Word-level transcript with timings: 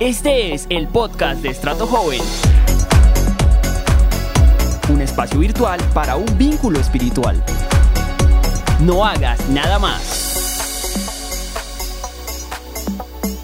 Este 0.00 0.52
es 0.52 0.66
el 0.70 0.88
podcast 0.88 1.40
de 1.40 1.50
Estrato 1.50 1.86
Joven. 1.86 2.20
Un 4.88 5.00
espacio 5.00 5.38
virtual 5.38 5.80
para 5.94 6.16
un 6.16 6.36
vínculo 6.36 6.80
espiritual. 6.80 7.40
No 8.80 9.06
hagas 9.06 9.48
nada 9.50 9.78
más. 9.78 10.24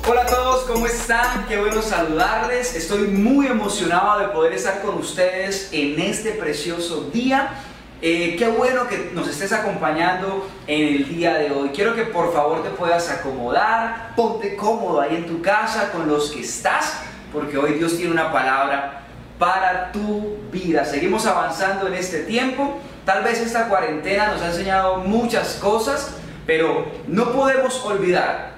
Hola 0.08 0.22
a 0.22 0.26
todos, 0.26 0.64
¿cómo 0.64 0.88
están? 0.88 1.46
Qué 1.46 1.56
bueno 1.56 1.82
saludarles. 1.82 2.74
Estoy 2.74 3.06
muy 3.06 3.46
emocionado 3.46 4.18
de 4.18 4.26
poder 4.28 4.52
estar 4.54 4.82
con 4.82 4.96
ustedes 4.96 5.68
en 5.70 6.00
este 6.00 6.32
precioso 6.32 7.10
día. 7.12 7.69
Eh, 8.02 8.36
qué 8.38 8.48
bueno 8.48 8.88
que 8.88 9.10
nos 9.12 9.28
estés 9.28 9.52
acompañando 9.52 10.48
en 10.66 10.88
el 10.88 11.08
día 11.08 11.34
de 11.34 11.50
hoy. 11.50 11.68
Quiero 11.68 11.94
que 11.94 12.04
por 12.04 12.32
favor 12.32 12.62
te 12.62 12.70
puedas 12.70 13.10
acomodar, 13.10 14.14
ponte 14.16 14.56
cómodo 14.56 15.02
ahí 15.02 15.16
en 15.16 15.26
tu 15.26 15.42
casa 15.42 15.92
con 15.92 16.08
los 16.08 16.30
que 16.30 16.40
estás, 16.40 17.02
porque 17.30 17.58
hoy 17.58 17.74
Dios 17.74 17.98
tiene 17.98 18.12
una 18.12 18.32
palabra 18.32 19.02
para 19.38 19.92
tu 19.92 20.38
vida. 20.50 20.86
Seguimos 20.86 21.26
avanzando 21.26 21.88
en 21.88 21.94
este 21.94 22.20
tiempo. 22.20 22.78
Tal 23.04 23.22
vez 23.22 23.38
esta 23.38 23.68
cuarentena 23.68 24.32
nos 24.32 24.40
ha 24.40 24.46
enseñado 24.46 24.98
muchas 24.98 25.58
cosas, 25.60 26.14
pero 26.46 26.86
no 27.06 27.32
podemos 27.32 27.84
olvidar 27.84 28.52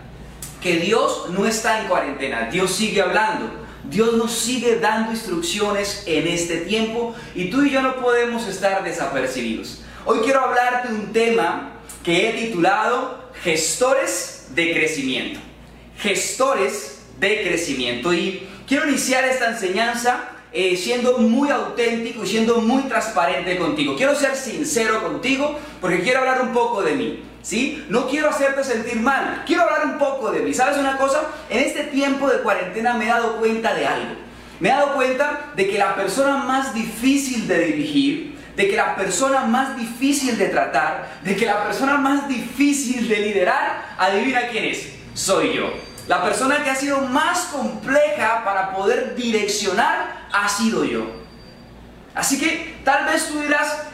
que 0.61 0.77
Dios 0.77 1.31
no 1.31 1.47
está 1.47 1.81
en 1.81 1.89
cuarentena. 1.89 2.49
Dios 2.49 2.71
sigue 2.71 3.03
hablando. 3.03 3.62
Dios 3.93 4.15
nos 4.15 4.33
sigue 4.33 4.79
dando 4.79 5.13
instrucciones 5.13 6.05
en 6.07 6.27
este 6.27 6.63
tiempo 6.63 7.15
y 7.35 7.51
tú 7.51 7.63
y 7.63 7.71
yo 7.71 7.83
no 7.83 7.97
podemos 7.97 8.49
estar 8.49 8.83
desapercibidos. 8.83 9.83
Hoy 10.07 10.21
quiero 10.25 10.41
hablarte 10.41 10.89
de 10.89 10.95
un 10.95 11.13
tema 11.13 11.75
que 12.03 12.31
he 12.31 12.33
titulado 12.33 13.31
Gestores 13.45 14.47
de 14.55 14.73
Crecimiento. 14.73 15.41
Gestores 15.99 17.03
de 17.21 17.43
Crecimiento. 17.43 18.15
Y 18.15 18.49
quiero 18.67 18.89
iniciar 18.89 19.27
esta 19.27 19.51
enseñanza 19.51 20.31
eh, 20.55 20.75
siendo 20.79 21.19
muy 21.19 21.51
auténtico 21.51 22.25
y 22.25 22.27
siendo 22.27 22.63
muy 22.63 22.85
transparente 22.85 23.59
contigo. 23.59 23.95
Quiero 23.95 24.15
ser 24.15 24.37
sincero 24.37 25.03
contigo 25.03 25.59
porque 25.83 26.01
quiero 26.01 26.21
hablar 26.21 26.41
un 26.41 26.55
poco 26.55 26.83
de 26.83 26.95
mí. 26.95 27.23
¿Sí? 27.43 27.85
No 27.89 28.09
quiero 28.09 28.31
hacerte 28.31 28.63
sentir 28.63 29.01
mal, 29.01 29.43
quiero 29.45 29.63
hablar 29.63 29.85
un 29.87 29.99
poco 29.99 30.31
de 30.31 30.41
mí. 30.41 30.55
¿Sabes 30.55 30.79
una 30.79 30.97
cosa? 30.97 31.23
En 31.51 31.59
este 31.59 31.85
tiempo 31.85 32.29
de 32.29 32.39
cuarentena 32.39 32.95
me 32.95 33.07
he 33.07 33.09
dado 33.09 33.37
cuenta 33.39 33.75
de 33.75 33.87
algo. 33.87 34.15
Me 34.61 34.69
he 34.69 34.73
dado 34.73 34.95
cuenta 34.95 35.51
de 35.57 35.69
que 35.69 35.77
la 35.77 35.97
persona 35.97 36.37
más 36.37 36.73
difícil 36.73 37.49
de 37.49 37.59
dirigir, 37.67 38.39
de 38.55 38.69
que 38.69 38.77
la 38.77 38.95
persona 38.95 39.41
más 39.41 39.77
difícil 39.77 40.39
de 40.39 40.49
tratar, 40.49 41.19
de 41.25 41.35
que 41.35 41.47
la 41.47 41.65
persona 41.65 41.97
más 41.97 42.29
difícil 42.29 43.09
de 43.09 43.17
liderar, 43.17 43.97
adivina 43.99 44.47
quién 44.49 44.67
es. 44.67 44.93
Soy 45.15 45.55
yo. 45.55 45.73
La 46.07 46.23
persona 46.23 46.63
que 46.63 46.71
ha 46.71 46.77
sido 46.77 47.01
más 47.01 47.47
compleja 47.47 48.45
para 48.45 48.73
poder 48.73 49.17
direccionar 49.17 50.27
ha 50.33 50.49
sido 50.49 50.85
yo. 50.85 51.07
Así 52.15 52.39
que 52.39 52.77
tal 52.85 53.07
vez 53.07 53.29
tú 53.29 53.41
dirás, 53.41 53.85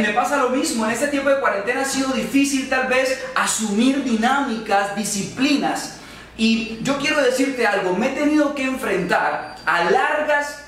me 0.00 0.12
pasa 0.12 0.36
lo 0.36 0.50
mismo, 0.50 0.84
en 0.84 0.92
este 0.92 1.08
tiempo 1.08 1.30
de 1.30 1.40
cuarentena 1.40 1.82
ha 1.82 1.84
sido 1.84 2.12
difícil 2.12 2.68
tal 2.68 2.88
vez 2.88 3.24
asumir 3.34 4.04
dinámicas, 4.04 4.94
disciplinas. 4.96 5.96
Y 6.36 6.78
yo 6.82 6.98
quiero 6.98 7.22
decirte 7.22 7.66
algo, 7.66 7.96
me 7.96 8.08
he 8.08 8.14
tenido 8.14 8.54
que 8.54 8.64
enfrentar 8.64 9.56
a 9.64 9.84
largas 9.90 10.64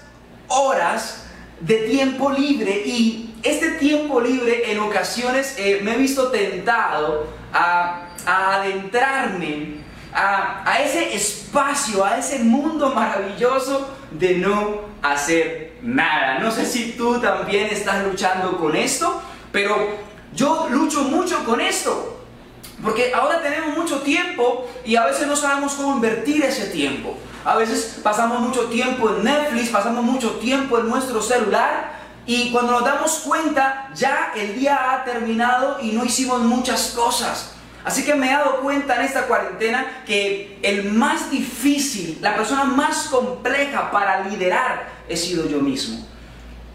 horas 0.48 1.24
de 1.60 1.76
tiempo 1.88 2.30
libre. 2.30 2.82
Y 2.86 3.34
este 3.42 3.72
tiempo 3.72 4.20
libre 4.20 4.70
en 4.70 4.80
ocasiones 4.80 5.54
eh, 5.58 5.80
me 5.82 5.94
he 5.94 5.98
visto 5.98 6.28
tentado 6.28 7.28
a, 7.52 8.08
adentrarme 8.26 9.76
a, 10.12 10.68
a 10.68 10.82
ese 10.82 11.14
espacio, 11.14 12.04
a 12.04 12.18
ese 12.18 12.40
mundo 12.40 12.92
maravilloso 12.92 13.88
de 14.18 14.36
no 14.36 14.80
hacer 15.02 15.78
nada. 15.82 16.38
No 16.38 16.50
sé 16.50 16.66
si 16.66 16.92
tú 16.92 17.20
también 17.20 17.66
estás 17.66 18.04
luchando 18.04 18.56
con 18.58 18.74
esto, 18.76 19.22
pero 19.52 19.76
yo 20.34 20.68
lucho 20.70 21.02
mucho 21.02 21.44
con 21.44 21.60
esto. 21.60 22.24
Porque 22.82 23.12
ahora 23.14 23.40
tenemos 23.42 23.76
mucho 23.76 24.00
tiempo 24.00 24.68
y 24.84 24.96
a 24.96 25.06
veces 25.06 25.26
no 25.26 25.34
sabemos 25.34 25.74
cómo 25.74 25.94
invertir 25.94 26.42
ese 26.44 26.66
tiempo. 26.66 27.16
A 27.44 27.56
veces 27.56 28.00
pasamos 28.02 28.40
mucho 28.40 28.66
tiempo 28.66 29.08
en 29.10 29.24
Netflix, 29.24 29.70
pasamos 29.70 30.04
mucho 30.04 30.32
tiempo 30.32 30.78
en 30.78 30.88
nuestro 30.88 31.22
celular 31.22 31.96
y 32.26 32.50
cuando 32.50 32.72
nos 32.72 32.84
damos 32.84 33.20
cuenta 33.20 33.88
ya 33.94 34.32
el 34.36 34.58
día 34.58 34.92
ha 34.92 35.04
terminado 35.04 35.78
y 35.80 35.92
no 35.92 36.04
hicimos 36.04 36.40
muchas 36.40 36.92
cosas. 36.94 37.55
Así 37.86 38.02
que 38.02 38.16
me 38.16 38.26
he 38.26 38.32
dado 38.32 38.62
cuenta 38.62 38.96
en 38.96 39.02
esta 39.02 39.28
cuarentena 39.28 40.02
que 40.04 40.58
el 40.62 40.90
más 40.90 41.30
difícil, 41.30 42.18
la 42.20 42.34
persona 42.34 42.64
más 42.64 43.06
compleja 43.06 43.92
para 43.92 44.28
liderar 44.28 44.88
he 45.08 45.16
sido 45.16 45.48
yo 45.48 45.60
mismo. 45.60 46.04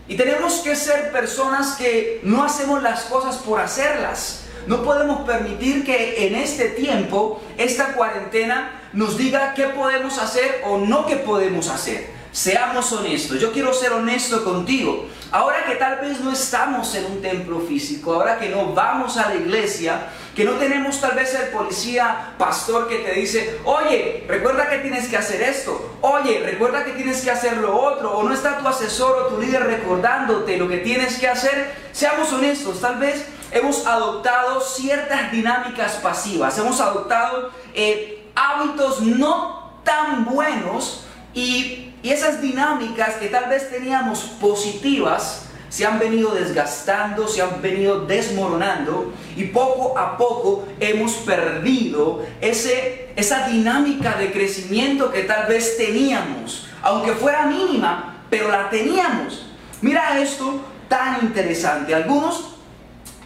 Y 0.08 0.16
tenemos 0.16 0.62
que 0.62 0.74
ser 0.74 1.12
personas 1.12 1.76
que 1.76 2.22
no 2.24 2.46
hacemos 2.46 2.82
las 2.82 3.02
cosas 3.04 3.36
por 3.40 3.60
hacerlas. 3.60 4.46
No 4.68 4.84
podemos 4.84 5.28
permitir 5.28 5.84
que 5.84 6.28
en 6.28 6.36
este 6.36 6.70
tiempo, 6.70 7.44
esta 7.58 7.88
cuarentena, 7.92 8.80
nos 8.94 9.18
diga 9.18 9.54
qué 9.54 9.68
podemos 9.68 10.18
hacer 10.18 10.62
o 10.66 10.78
no 10.78 11.06
qué 11.08 11.18
podemos 11.18 11.68
hacer. 11.68 12.10
Seamos 12.32 12.90
honestos, 12.94 13.38
yo 13.38 13.52
quiero 13.52 13.74
ser 13.74 13.92
honesto 13.92 14.46
contigo. 14.46 15.10
Ahora 15.32 15.64
que 15.66 15.76
tal 15.76 16.00
vez 16.00 16.20
no 16.20 16.34
estamos 16.34 16.94
en 16.94 17.06
un 17.06 17.22
templo 17.22 17.62
físico, 17.62 18.14
ahora 18.14 18.38
que 18.38 18.50
no 18.50 18.74
vamos 18.74 19.16
a 19.16 19.30
la 19.30 19.36
iglesia, 19.36 20.10
que 20.36 20.44
no 20.44 20.54
tenemos 20.54 21.00
tal 21.00 21.16
vez 21.16 21.34
el 21.36 21.48
policía 21.48 22.34
pastor 22.38 22.90
que 22.90 22.98
te 22.98 23.14
dice, 23.14 23.62
oye, 23.64 24.26
recuerda 24.28 24.70
que 24.70 24.80
tienes 24.80 25.08
que 25.08 25.16
hacer 25.16 25.42
esto, 25.42 25.98
oye, 26.02 26.40
recuerda 26.40 26.84
que 26.84 26.92
tienes 26.92 27.22
que 27.22 27.32
hacer 27.32 27.58
lo 27.58 27.80
otro, 27.80 28.12
o 28.12 28.24
no 28.24 28.34
está 28.34 28.58
tu 28.58 28.68
asesor 28.68 29.18
o 29.18 29.28
tu 29.28 29.42
líder 29.42 29.64
recordándote 29.64 30.58
lo 30.58 30.68
que 30.68 30.80
tienes 30.80 31.18
que 31.18 31.30
hacer, 31.30 31.76
seamos 31.94 32.34
honestos, 32.34 32.82
tal 32.82 32.98
vez 32.98 33.26
hemos 33.52 33.88
adoptado 33.88 34.60
ciertas 34.60 35.32
dinámicas 35.32 35.94
pasivas, 35.94 36.58
hemos 36.58 36.82
adoptado 36.82 37.52
eh, 37.74 38.26
hábitos 38.36 39.02
no 39.02 39.80
tan 39.86 40.26
buenos 40.26 41.06
y 41.34 41.91
y 42.04 42.10
esas 42.10 42.42
dinámicas 42.42 43.16
que 43.16 43.28
tal 43.28 43.50
vez 43.50 43.70
teníamos 43.70 44.20
positivas 44.40 45.48
se 45.72 45.86
han 45.86 46.00
venido 46.00 46.32
desgastando, 46.32 47.30
se 47.30 47.42
han 47.42 47.62
venido 47.62 48.06
desmoronando 48.06 49.14
y 49.38 49.46
poco 49.46 49.98
a 49.98 50.18
poco 50.18 50.68
hemos 50.82 51.14
perdido 51.14 52.26
ese, 52.42 53.14
esa 53.16 53.48
dinámica 53.48 54.18
de 54.18 54.34
crecimiento 54.34 55.14
que 55.14 55.24
tal 55.24 55.48
vez 55.48 55.78
teníamos, 55.78 56.68
aunque 56.82 57.14
fuera 57.14 57.46
mínima, 57.46 58.26
pero 58.30 58.52
la 58.52 58.70
teníamos. 58.70 59.46
Mira 59.82 60.20
esto 60.20 60.60
tan 60.90 61.24
interesante. 61.24 61.96
Algunos 61.96 62.56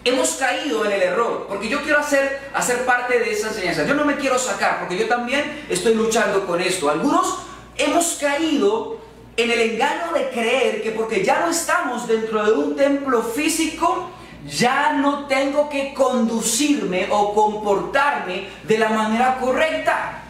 hemos 0.03 0.35
caído 0.35 0.85
en 0.85 0.91
el 0.91 1.01
error, 1.01 1.47
porque 1.49 1.67
yo 1.67 1.81
quiero 1.81 1.97
hacer, 1.97 2.51
hacer 2.53 2.85
parte 2.85 3.17
de 3.17 3.31
esa 3.31 3.47
enseñanza. 3.47 3.85
Yo 3.85 3.95
no 3.95 4.05
me 4.05 4.17
quiero 4.17 4.37
sacar, 4.37 4.81
porque 4.81 4.99
yo 4.99 5.07
también 5.07 5.65
estoy 5.67 5.95
luchando 5.95 6.45
con 6.45 6.61
esto. 6.61 6.91
Algunos 6.91 7.39
hemos 7.77 8.17
caído 8.19 8.99
en 9.37 9.51
el 9.51 9.59
engaño 9.59 10.13
de 10.13 10.29
creer 10.29 10.81
que 10.81 10.91
porque 10.91 11.23
ya 11.23 11.41
no 11.41 11.51
estamos 11.51 12.07
dentro 12.07 12.43
de 12.45 12.51
un 12.53 12.75
templo 12.75 13.21
físico, 13.21 14.09
ya 14.47 14.93
no 14.93 15.25
tengo 15.25 15.69
que 15.69 15.93
conducirme 15.93 17.07
o 17.11 17.33
comportarme 17.33 18.47
de 18.63 18.77
la 18.77 18.89
manera 18.89 19.37
correcta. 19.39 20.21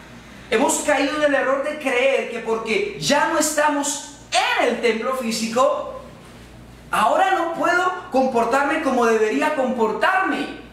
Hemos 0.50 0.74
caído 0.80 1.16
en 1.18 1.24
el 1.24 1.34
error 1.34 1.64
de 1.64 1.78
creer 1.78 2.30
que 2.30 2.38
porque 2.40 2.96
ya 2.98 3.28
no 3.28 3.38
estamos 3.38 4.18
en 4.32 4.68
el 4.68 4.80
templo 4.80 5.14
físico, 5.16 6.00
ahora 6.90 7.32
no 7.32 7.54
puedo 7.54 8.10
comportarme 8.10 8.82
como 8.82 9.06
debería 9.06 9.54
comportarme. 9.54 10.66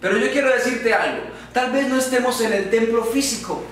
Pero 0.00 0.18
yo 0.18 0.30
quiero 0.30 0.50
decirte 0.50 0.92
algo, 0.92 1.24
tal 1.52 1.72
vez 1.72 1.88
no 1.88 1.98
estemos 1.98 2.40
en 2.42 2.52
el 2.52 2.70
templo 2.70 3.04
físico, 3.04 3.62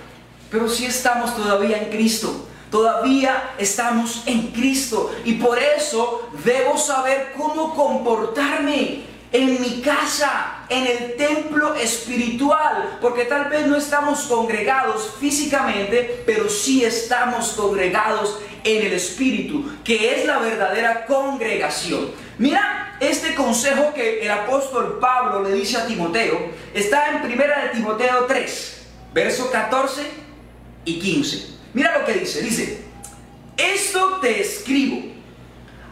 pero 0.52 0.68
sí 0.68 0.84
estamos 0.84 1.34
todavía 1.34 1.78
en 1.78 1.90
Cristo. 1.90 2.46
Todavía 2.70 3.54
estamos 3.58 4.22
en 4.26 4.48
Cristo 4.48 5.10
y 5.24 5.34
por 5.34 5.58
eso 5.58 6.28
debo 6.44 6.78
saber 6.78 7.32
cómo 7.36 7.74
comportarme 7.74 9.10
en 9.32 9.60
mi 9.60 9.80
casa, 9.80 10.64
en 10.68 10.86
el 10.86 11.16
templo 11.16 11.74
espiritual, 11.74 12.98
porque 13.00 13.24
tal 13.24 13.48
vez 13.48 13.66
no 13.66 13.76
estamos 13.76 14.22
congregados 14.22 15.14
físicamente, 15.18 16.22
pero 16.26 16.48
sí 16.50 16.84
estamos 16.84 17.52
congregados 17.52 18.38
en 18.64 18.86
el 18.86 18.92
espíritu, 18.92 19.70
que 19.82 20.14
es 20.14 20.26
la 20.26 20.38
verdadera 20.38 21.06
congregación. 21.06 22.10
Mira 22.38 22.96
este 23.00 23.34
consejo 23.34 23.92
que 23.94 24.20
el 24.22 24.30
apóstol 24.30 24.98
Pablo 25.00 25.42
le 25.42 25.54
dice 25.54 25.78
a 25.78 25.86
Timoteo, 25.86 26.50
está 26.74 27.10
en 27.10 27.22
primera 27.22 27.64
de 27.64 27.68
Timoteo 27.70 28.24
3, 28.26 28.82
verso 29.12 29.50
14 29.50 30.21
y 30.84 30.98
15. 30.98 31.46
Mira 31.74 31.98
lo 31.98 32.04
que 32.04 32.14
dice, 32.14 32.42
dice, 32.42 32.82
esto 33.56 34.18
te 34.20 34.40
escribo, 34.40 35.02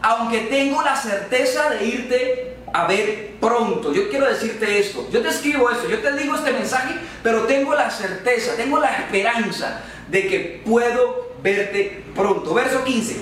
aunque 0.01 0.41
tengo 0.41 0.81
la 0.81 0.95
certeza 0.95 1.69
de 1.71 1.85
irte 1.85 2.57
a 2.73 2.87
ver 2.87 3.35
pronto. 3.39 3.93
Yo 3.93 4.09
quiero 4.09 4.27
decirte 4.27 4.79
esto, 4.79 5.07
yo 5.11 5.21
te 5.21 5.29
escribo 5.29 5.69
esto, 5.69 5.89
yo 5.89 5.99
te 5.99 6.13
digo 6.13 6.35
este 6.35 6.53
mensaje 6.53 6.95
pero 7.23 7.41
tengo 7.43 7.73
la 7.73 7.89
certeza, 7.89 8.55
tengo 8.55 8.79
la 8.79 8.91
esperanza 8.97 9.81
de 10.07 10.27
que 10.27 10.61
puedo 10.65 11.31
verte 11.41 12.03
pronto. 12.15 12.53
Verso 12.53 12.83
15, 12.83 13.17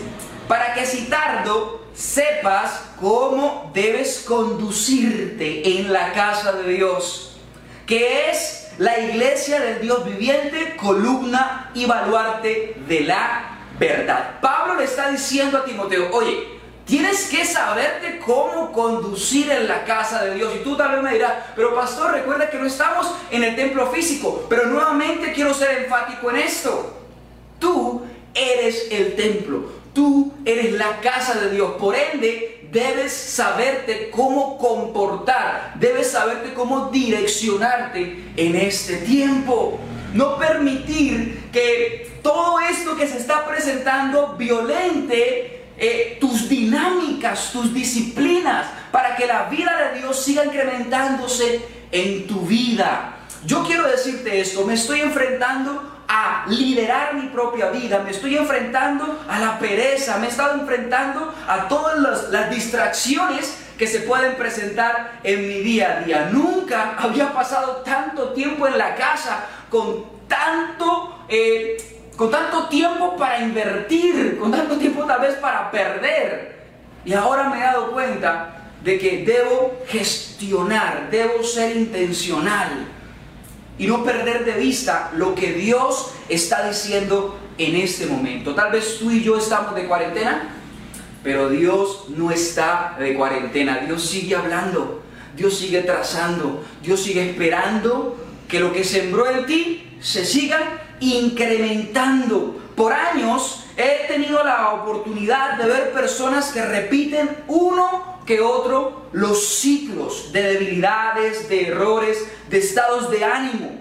para 0.48 0.74
que 0.74 0.86
si 0.86 1.06
tardo 1.06 1.88
sepas 1.94 2.82
cómo 3.00 3.72
debes 3.74 4.24
conducirte 4.26 5.80
en 5.80 5.92
la 5.92 6.14
casa 6.14 6.54
de 6.54 6.74
Dios, 6.74 7.38
que 7.86 8.30
es 8.30 8.69
la 8.80 8.98
iglesia 8.98 9.60
del 9.60 9.82
Dios 9.82 10.04
viviente, 10.06 10.76
columna 10.76 11.70
y 11.74 11.86
baluarte 11.86 12.76
de 12.88 13.02
la 13.02 13.60
verdad. 13.78 14.40
Pablo 14.42 14.76
le 14.76 14.86
está 14.86 15.12
diciendo 15.12 15.60
a 15.60 15.66
Timoteo, 15.66 16.10
oye, 16.12 16.60
Tienes 16.90 17.30
que 17.30 17.46
saberte 17.46 18.20
cómo 18.26 18.72
conducir 18.72 19.52
en 19.52 19.68
la 19.68 19.86
casa 19.86 20.26
de 20.26 20.34
Dios. 20.34 20.52
Y 20.56 20.64
tú 20.64 20.76
tal 20.76 20.94
vez 20.94 21.04
me 21.04 21.14
dirás, 21.14 21.34
pero 21.56 21.76
pastor, 21.76 22.14
recuerda 22.14 22.50
que 22.50 22.58
no 22.58 22.66
estamos 22.66 23.14
en 23.30 23.44
el 23.44 23.56
templo 23.56 23.92
físico. 23.92 24.48
Pero 24.50 24.66
nuevamente 24.66 25.32
quiero 25.32 25.54
ser 25.54 25.84
enfático 25.84 26.32
en 26.32 26.38
esto. 26.38 26.98
Tú 27.60 28.02
eres 28.34 28.88
el 28.90 29.16
templo. 29.16 29.72
Tú 29.94 30.34
eres 30.44 30.72
la 30.72 31.00
casa 31.00 31.40
de 31.40 31.52
Dios. 31.52 31.74
Por 31.74 31.96
ende, 31.96 32.59
debes 32.72 33.14
saberte 33.14 34.10
cómo 34.12 34.58
comportar. 34.58 35.74
Debes 35.76 36.12
saberte 36.12 36.54
cómo 36.54 36.90
direccionarte 36.90 38.32
en 38.36 38.56
este 38.56 38.98
tiempo. 38.98 39.80
No 40.14 40.38
permitir 40.38 41.50
que 41.52 42.20
todo 42.24 42.60
esto 42.60 42.96
que 42.96 43.08
se 43.08 43.18
está 43.18 43.48
presentando 43.48 44.36
violente 44.36 45.60
eh, 45.82 46.18
tus 46.20 46.50
dinámicas, 46.50 47.52
tus 47.54 47.74
disciplinas, 47.74 48.68
para 48.92 49.16
que 49.16 49.26
la 49.26 49.44
vida 49.44 49.92
de 49.94 50.00
Dios 50.00 50.22
siga 50.22 50.44
incrementándose 50.44 51.62
en 51.92 52.28
tu 52.28 52.42
vida. 52.42 53.16
Yo 53.46 53.64
quiero 53.64 53.88
decirte 53.88 54.42
esto, 54.42 54.66
me 54.66 54.74
estoy 54.74 55.00
enfrentando 55.00 55.99
a 56.12 56.46
liderar 56.48 57.14
mi 57.14 57.28
propia 57.28 57.70
vida, 57.70 58.00
me 58.00 58.10
estoy 58.10 58.36
enfrentando 58.36 59.24
a 59.30 59.40
la 59.40 59.60
pereza, 59.60 60.18
me 60.18 60.26
he 60.26 60.30
estado 60.30 60.60
enfrentando 60.60 61.32
a 61.48 61.68
todas 61.68 62.30
las, 62.30 62.50
distracciones 62.50 63.56
que 63.78 63.86
se 63.86 64.00
pueden 64.00 64.36
presentar 64.36 65.20
en 65.24 65.48
mi 65.48 65.60
día 65.60 66.00
a 66.00 66.04
día. 66.04 66.30
Nunca 66.32 66.96
había 66.98 67.32
pasado 67.32 67.84
tanto 67.86 68.34
tiempo 68.34 68.68
en 68.68 68.78
la 68.78 68.96
casa 68.96 69.46
con 69.70 70.28
tanto... 70.28 71.26
Eh, 71.30 71.78
con 72.18 72.30
tanto 72.30 72.68
tiempo 72.68 73.16
para 73.16 73.40
invertir, 73.40 74.38
con 74.38 74.52
tanto 74.52 74.76
tiempo 74.76 75.06
tal 75.06 75.22
vez 75.22 75.36
para 75.36 75.72
perder. 75.72 76.60
Y 77.06 77.14
ahora 77.14 77.48
me 77.48 77.60
he 77.60 77.62
dado 77.62 77.94
cuenta 77.94 78.60
de 78.84 79.00
que 79.00 79.24
debo 79.24 79.80
gestionar, 79.88 81.08
debo 81.10 81.42
ser 81.44 81.78
intencional 81.78 82.88
y 83.80 83.88
no 83.88 84.04
perder 84.04 84.46
de 84.46 84.52
vista 84.52 85.10
lo 85.16 85.34
que 85.34 85.54
Dios 85.54 86.12
está 86.28 86.68
diciendo 86.68 87.40
en 87.58 87.78
este 87.78 88.06
momento. 88.06 88.54
Tal 88.54 88.72
vez 88.72 89.00
tú 89.00 89.10
y 89.10 89.24
yo 89.24 89.38
estamos 89.38 89.74
de 89.74 89.88
cuarentena, 89.88 90.50
pero 91.24 91.50
Dios 91.50 92.06
no 92.10 92.30
está 92.30 92.98
de 93.00 93.16
cuarentena. 93.16 93.78
Dios 93.80 94.06
sigue 94.06 94.36
hablando, 94.36 95.02
Dios 95.36 95.58
sigue 95.58 95.82
trazando, 95.82 96.64
Dios 96.84 97.02
sigue 97.02 97.30
esperando 97.30 98.18
que 98.50 98.60
lo 98.60 98.74
que 98.74 98.84
sembró 98.84 99.30
en 99.30 99.46
ti 99.46 99.98
se 100.02 100.26
siga 100.26 100.60
incrementando. 101.00 102.60
Por 102.76 102.92
años 102.92 103.66
he 103.78 104.08
tenido 104.08 104.44
la 104.44 104.74
oportunidad 104.74 105.58
de 105.58 105.68
ver 105.68 105.94
personas 105.94 106.52
que 106.52 106.66
repiten 106.66 107.30
uno 107.48 108.09
que 108.30 108.42
otro 108.42 109.08
los 109.12 109.44
ciclos 109.44 110.32
de 110.32 110.44
debilidades, 110.44 111.50
de 111.50 111.70
errores, 111.70 112.30
de 112.48 112.60
estados 112.60 113.10
de 113.10 113.24
ánimo. 113.24 113.72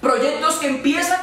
Proyectos 0.00 0.56
que 0.56 0.66
empiezan 0.66 1.20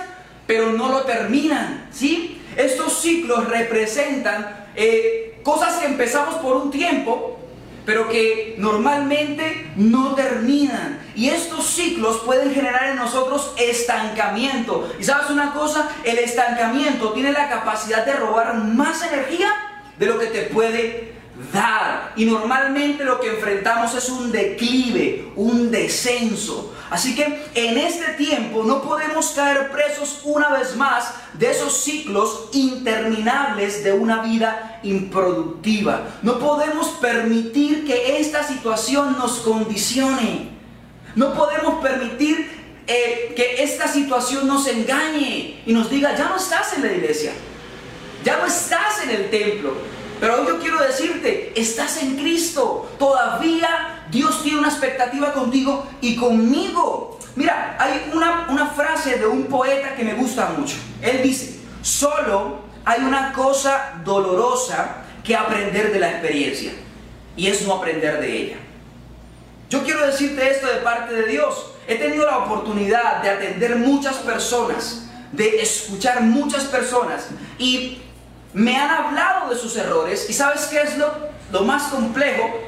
pero 0.47 0.71
no 0.71 0.87
lo 0.87 1.01
terminan, 1.01 1.89
¿sí? 1.91 2.41
Estos 2.55 3.01
ciclos 3.01 3.49
representan 3.49 4.67
eh, 4.77 5.41
cosas 5.43 5.79
que 5.79 5.87
empezamos 5.87 6.35
por 6.35 6.55
un 6.55 6.71
tiempo, 6.71 7.37
pero 7.85 8.07
que 8.07 8.55
normalmente 8.57 9.73
no 9.75 10.15
terminan. 10.15 11.01
Y 11.15 11.29
estos 11.29 11.65
ciclos 11.65 12.21
pueden 12.25 12.53
generar 12.53 12.91
en 12.91 12.95
nosotros 12.95 13.53
estancamiento. 13.57 14.89
Y 14.97 15.03
sabes 15.03 15.29
una 15.29 15.53
cosa, 15.53 15.89
el 16.05 16.17
estancamiento 16.17 17.11
tiene 17.11 17.33
la 17.33 17.49
capacidad 17.49 18.05
de 18.05 18.13
robar 18.13 18.55
más 18.55 19.03
energía 19.03 19.53
de 19.99 20.05
lo 20.05 20.17
que 20.17 20.27
te 20.27 20.43
puede 20.43 21.10
dar. 21.51 22.13
Y 22.15 22.25
normalmente 22.25 23.03
lo 23.03 23.19
que 23.19 23.29
enfrentamos 23.29 23.93
es 23.95 24.09
un 24.09 24.31
declive, 24.31 25.31
un 25.35 25.71
descenso. 25.71 26.73
Así 26.89 27.15
que 27.15 27.45
en 27.55 27.77
este 27.77 28.13
tiempo 28.13 28.63
no 28.63 28.81
podemos 28.81 29.29
caer 29.29 29.71
presos 29.71 30.21
una 30.25 30.49
vez 30.49 30.75
más 30.75 31.13
de 31.33 31.49
esos 31.49 31.83
ciclos 31.83 32.49
interminables 32.51 33.83
de 33.83 33.93
una 33.93 34.21
vida 34.21 34.79
improductiva. 34.83 36.01
No 36.21 36.37
podemos 36.37 36.87
permitir 36.99 37.85
que 37.85 38.19
esta 38.19 38.43
situación 38.43 39.17
nos 39.17 39.39
condicione. 39.39 40.49
No 41.15 41.33
podemos 41.33 41.81
permitir 41.81 42.61
eh, 42.87 43.33
que 43.35 43.63
esta 43.63 43.87
situación 43.87 44.47
nos 44.47 44.67
engañe 44.67 45.61
y 45.65 45.73
nos 45.73 45.89
diga, 45.89 46.15
ya 46.15 46.27
no 46.27 46.35
estás 46.35 46.73
en 46.73 46.81
la 46.83 46.91
iglesia, 46.91 47.31
ya 48.25 48.37
no 48.37 48.45
estás 48.45 49.03
en 49.03 49.11
el 49.11 49.29
templo, 49.29 49.73
pero 50.21 50.39
hoy 50.39 50.47
yo 50.47 50.59
quiero 50.59 50.79
decirte, 50.79 51.51
estás 51.55 51.97
en 52.03 52.15
Cristo. 52.15 52.91
Todavía 52.99 54.05
Dios 54.11 54.43
tiene 54.43 54.59
una 54.59 54.67
expectativa 54.67 55.33
contigo 55.33 55.87
y 55.99 56.15
conmigo. 56.15 57.17
Mira, 57.35 57.75
hay 57.79 58.11
una, 58.13 58.45
una 58.47 58.67
frase 58.67 59.17
de 59.17 59.25
un 59.25 59.45
poeta 59.45 59.95
que 59.95 60.03
me 60.03 60.13
gusta 60.13 60.53
mucho. 60.55 60.75
Él 61.01 61.23
dice, 61.23 61.59
solo 61.81 62.59
hay 62.85 63.01
una 63.01 63.33
cosa 63.33 63.99
dolorosa 64.05 64.97
que 65.23 65.35
aprender 65.35 65.91
de 65.91 65.99
la 65.99 66.11
experiencia. 66.11 66.71
Y 67.35 67.47
es 67.47 67.65
no 67.65 67.73
aprender 67.73 68.21
de 68.21 68.37
ella. 68.37 68.57
Yo 69.71 69.83
quiero 69.83 70.05
decirte 70.05 70.51
esto 70.51 70.67
de 70.67 70.81
parte 70.81 71.15
de 71.15 71.23
Dios. 71.23 71.71
He 71.87 71.95
tenido 71.95 72.27
la 72.27 72.37
oportunidad 72.37 73.23
de 73.23 73.31
atender 73.31 73.75
muchas 73.77 74.17
personas, 74.17 75.09
de 75.31 75.63
escuchar 75.63 76.21
muchas 76.21 76.65
personas. 76.65 77.29
Y 77.57 78.03
me 78.53 78.77
han 78.77 78.89
hablado 78.89 79.49
de 79.49 79.59
sus 79.59 79.75
errores 79.77 80.29
y 80.29 80.33
sabes 80.33 80.65
qué 80.65 80.81
es 80.81 80.97
lo, 80.97 81.11
lo 81.51 81.61
más 81.63 81.83
complejo 81.83 82.61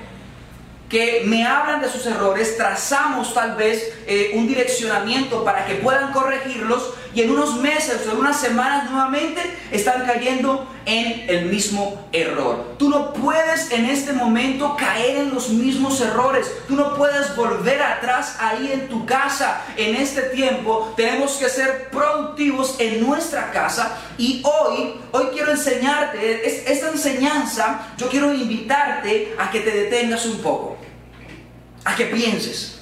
que 0.89 1.23
me 1.25 1.45
hablan 1.45 1.81
de 1.81 1.89
sus 1.89 2.05
errores, 2.05 2.55
trazamos 2.55 3.33
tal 3.33 3.55
vez 3.55 3.93
eh, 4.05 4.31
un 4.35 4.47
direccionamiento 4.47 5.43
para 5.43 5.65
que 5.65 5.75
puedan 5.75 6.13
corregirlos 6.13 6.93
y 7.15 7.21
en 7.21 7.31
unos 7.31 7.57
meses 7.57 8.05
o 8.07 8.11
en 8.11 8.17
unas 8.17 8.39
semanas 8.39 8.89
nuevamente 8.89 9.41
están 9.71 10.05
cayendo 10.05 10.67
en 10.85 11.29
el 11.29 11.45
mismo 11.45 12.07
error. 12.11 12.75
Tú 12.77 12.89
no 12.89 13.13
puedes 13.13 13.71
en 13.71 13.85
este 13.85 14.13
momento 14.13 14.75
caer 14.75 15.17
en 15.17 15.33
los 15.33 15.49
mismos 15.49 16.01
errores. 16.01 16.51
Tú 16.67 16.75
no 16.75 16.95
puedes 16.95 17.35
volver 17.35 17.81
atrás 17.81 18.37
ahí 18.39 18.71
en 18.73 18.89
tu 18.89 19.05
casa. 19.05 19.61
En 19.77 19.95
este 19.95 20.23
tiempo 20.23 20.93
tenemos 20.97 21.33
que 21.33 21.49
ser 21.49 21.89
productivos 21.89 22.75
en 22.79 23.05
nuestra 23.05 23.51
casa 23.51 23.97
y 24.17 24.43
hoy, 24.43 24.95
hoy 25.11 25.27
quiero 25.33 25.51
enseñarte 25.51 26.47
esta 26.71 26.89
enseñanza, 26.89 27.93
yo 27.97 28.09
quiero 28.09 28.33
invitarte 28.33 29.35
a 29.37 29.49
que 29.49 29.61
te 29.61 29.71
detengas 29.71 30.25
un 30.25 30.39
poco 30.39 30.77
a 31.85 31.95
que 31.95 32.05
pienses 32.05 32.79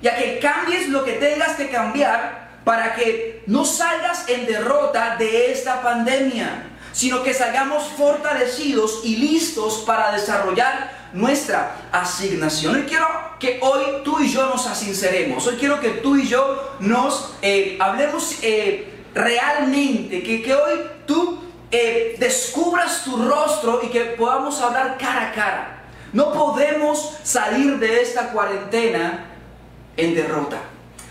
y 0.00 0.08
a 0.08 0.16
que 0.16 0.38
cambies 0.38 0.88
lo 0.88 1.04
que 1.04 1.12
tengas 1.12 1.56
que 1.56 1.70
cambiar 1.70 2.43
para 2.64 2.94
que 2.94 3.42
no 3.46 3.64
salgas 3.64 4.28
en 4.28 4.46
derrota 4.46 5.16
de 5.18 5.52
esta 5.52 5.82
pandemia, 5.82 6.70
sino 6.92 7.22
que 7.22 7.34
salgamos 7.34 7.84
fortalecidos 7.96 9.00
y 9.04 9.16
listos 9.16 9.84
para 9.86 10.12
desarrollar 10.12 11.10
nuestra 11.12 11.76
asignación. 11.92 12.74
Hoy 12.74 12.82
quiero 12.82 13.06
que 13.38 13.58
hoy 13.62 14.02
tú 14.02 14.20
y 14.20 14.28
yo 14.28 14.46
nos 14.48 14.66
asinceremos, 14.66 15.46
hoy 15.46 15.56
quiero 15.56 15.80
que 15.80 15.90
tú 15.90 16.16
y 16.16 16.26
yo 16.26 16.76
nos 16.80 17.34
eh, 17.42 17.76
hablemos 17.80 18.38
eh, 18.42 19.04
realmente, 19.14 20.22
que, 20.22 20.42
que, 20.42 20.54
hoy 20.54 20.80
tú 21.06 21.40
eh, 21.70 22.16
descubras 22.18 23.04
tu 23.04 23.16
rostro 23.28 23.80
y 23.82 23.88
que 23.88 24.00
podamos 24.00 24.60
hablar 24.60 24.96
cara 24.98 25.30
a 25.30 25.32
cara. 25.32 25.84
No 26.12 26.32
podemos 26.32 27.16
salir 27.24 27.78
de 27.78 28.00
esta 28.00 28.30
cuarentena 28.30 29.26
en 29.96 30.14
derrota. 30.14 30.58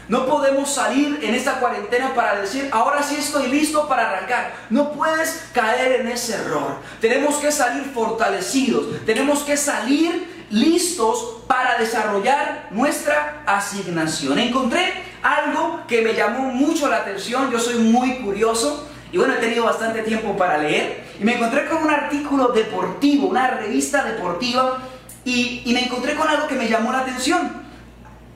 No 0.07 0.25
podemos 0.25 0.73
salir 0.73 1.19
en 1.21 1.33
esta 1.33 1.59
cuarentena 1.59 2.13
para 2.13 2.41
decir, 2.41 2.69
ahora 2.71 3.01
sí 3.01 3.15
estoy 3.15 3.47
listo 3.47 3.87
para 3.87 4.09
arrancar. 4.09 4.53
No 4.69 4.91
puedes 4.91 5.45
caer 5.53 6.01
en 6.01 6.07
ese 6.07 6.35
error. 6.35 6.77
Tenemos 6.99 7.35
que 7.37 7.51
salir 7.51 7.83
fortalecidos. 7.93 9.05
Tenemos 9.05 9.39
que 9.43 9.55
salir 9.55 10.45
listos 10.49 11.37
para 11.47 11.77
desarrollar 11.77 12.67
nuestra 12.71 13.43
asignación. 13.45 14.37
Encontré 14.39 14.93
algo 15.21 15.81
que 15.87 16.01
me 16.01 16.13
llamó 16.13 16.51
mucho 16.51 16.89
la 16.89 16.97
atención. 16.97 17.49
Yo 17.51 17.59
soy 17.59 17.75
muy 17.75 18.15
curioso. 18.17 18.89
Y 19.11 19.17
bueno, 19.17 19.35
he 19.35 19.37
tenido 19.37 19.65
bastante 19.65 20.01
tiempo 20.01 20.35
para 20.35 20.57
leer. 20.57 21.03
Y 21.19 21.23
me 21.23 21.35
encontré 21.35 21.67
con 21.69 21.83
un 21.83 21.89
artículo 21.89 22.49
deportivo, 22.49 23.27
una 23.27 23.47
revista 23.47 24.03
deportiva 24.03 24.79
y, 25.25 25.61
me 25.73 25.85
encontré 25.85 26.15
con 26.15 26.27
algo 26.27 26.47
que 26.47 26.55
me 26.55 26.67
llamó 26.67 26.91
la 26.91 26.99
atención. 26.99 27.51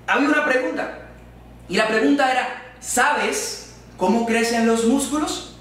Había 0.05 0.29
una 0.29 0.45
pregunta. 0.45 1.06
Y 1.69 1.75
la 1.75 1.87
pregunta 1.87 2.31
era, 2.31 2.73
¿sabes 2.79 3.73
cómo 3.97 4.25
crecen 4.25 4.67
los 4.67 4.85
músculos? 4.85 5.55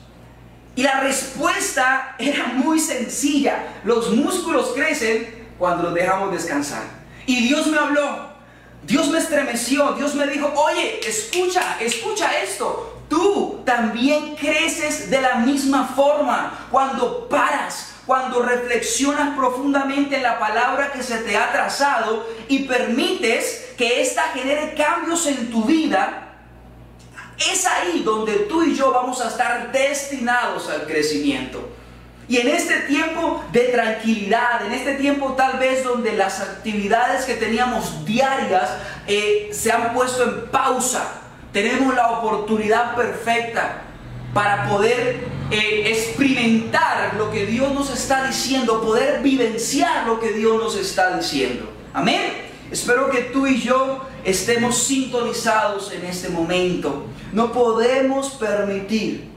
Y 0.77 0.83
la 0.83 1.01
respuesta 1.01 2.15
era 2.19 2.47
muy 2.47 2.79
sencilla. 2.79 3.81
Los 3.85 4.11
músculos 4.11 4.73
crecen 4.75 5.47
cuando 5.59 5.85
los 5.85 5.95
dejamos 5.95 6.33
descansar. 6.33 6.83
Y 7.27 7.49
Dios 7.49 7.67
me 7.67 7.79
habló. 7.79 8.37
Dios 8.85 9.09
me 9.09 9.19
estremeció. 9.19 9.93
Dios 9.93 10.15
me 10.15 10.27
dijo, 10.27 10.53
oye, 10.55 11.01
escucha, 11.07 11.79
escucha 11.81 12.41
esto. 12.41 13.03
Tú 13.09 13.63
también 13.65 14.37
creces 14.37 15.11
de 15.11 15.21
la 15.21 15.37
misma 15.37 15.87
forma 15.87 16.67
cuando 16.71 17.29
paras, 17.29 17.95
cuando 18.05 18.43
reflexionas 18.43 19.37
profundamente 19.37 20.17
en 20.17 20.23
la 20.23 20.39
palabra 20.39 20.93
que 20.93 21.03
se 21.03 21.19
te 21.19 21.37
ha 21.37 21.53
trazado 21.53 22.27
y 22.49 22.65
permites 22.65 23.66
que 23.77 24.01
ésta 24.01 24.23
genere 24.35 24.75
cambios 24.75 25.27
en 25.27 25.51
tu 25.51 25.65
vida 25.65 26.23
es 27.39 27.67
ahí 27.67 28.03
donde 28.03 28.33
tú 28.49 28.63
y 28.63 28.75
yo 28.75 28.93
vamos 28.93 29.21
a 29.21 29.29
estar 29.29 29.71
destinados 29.71 30.71
al 30.71 30.87
crecimiento. 30.87 31.69
Y 32.29 32.39
en 32.39 32.49
este 32.49 32.81
tiempo 32.81 33.45
de 33.53 33.61
tranquilidad, 33.69 34.67
en 34.67 34.73
este 34.73 34.95
tiempo 34.95 35.35
tal 35.35 35.59
vez 35.59 35.85
donde 35.85 36.13
las 36.13 36.41
actividades 36.41 37.25
que 37.25 37.35
teníamos 37.35 38.05
diarias 38.05 38.71
eh, 39.07 39.51
se 39.53 39.71
han 39.71 39.95
puesto 39.95 40.25
en 40.25 40.47
pausa, 40.51 41.21
tenemos 41.53 41.95
la 41.95 42.19
oportunidad 42.19 42.97
perfecta 42.97 43.83
para 44.35 44.69
poder 44.69 45.21
eh, 45.51 45.85
experimentar 45.87 47.15
lo 47.17 47.31
que 47.31 47.47
Dios 47.47 47.73
nos 47.73 47.91
está 47.91 48.27
diciendo, 48.27 48.83
poder 48.83 49.23
vivenciar 49.23 50.07
lo 50.07 50.19
que 50.19 50.33
Dios 50.33 50.61
nos 50.61 50.77
está 50.77 51.17
diciendo. 51.17 51.73
Amén. 51.95 52.46
Espero 52.71 53.11
que 53.11 53.23
tú 53.23 53.47
y 53.47 53.61
yo 53.61 54.05
estemos 54.25 54.77
sintonizados 54.79 55.93
en 55.93 56.05
este 56.05 56.29
momento. 56.29 57.07
No 57.33 57.53
podemos 57.53 58.31
permitir 58.31 59.29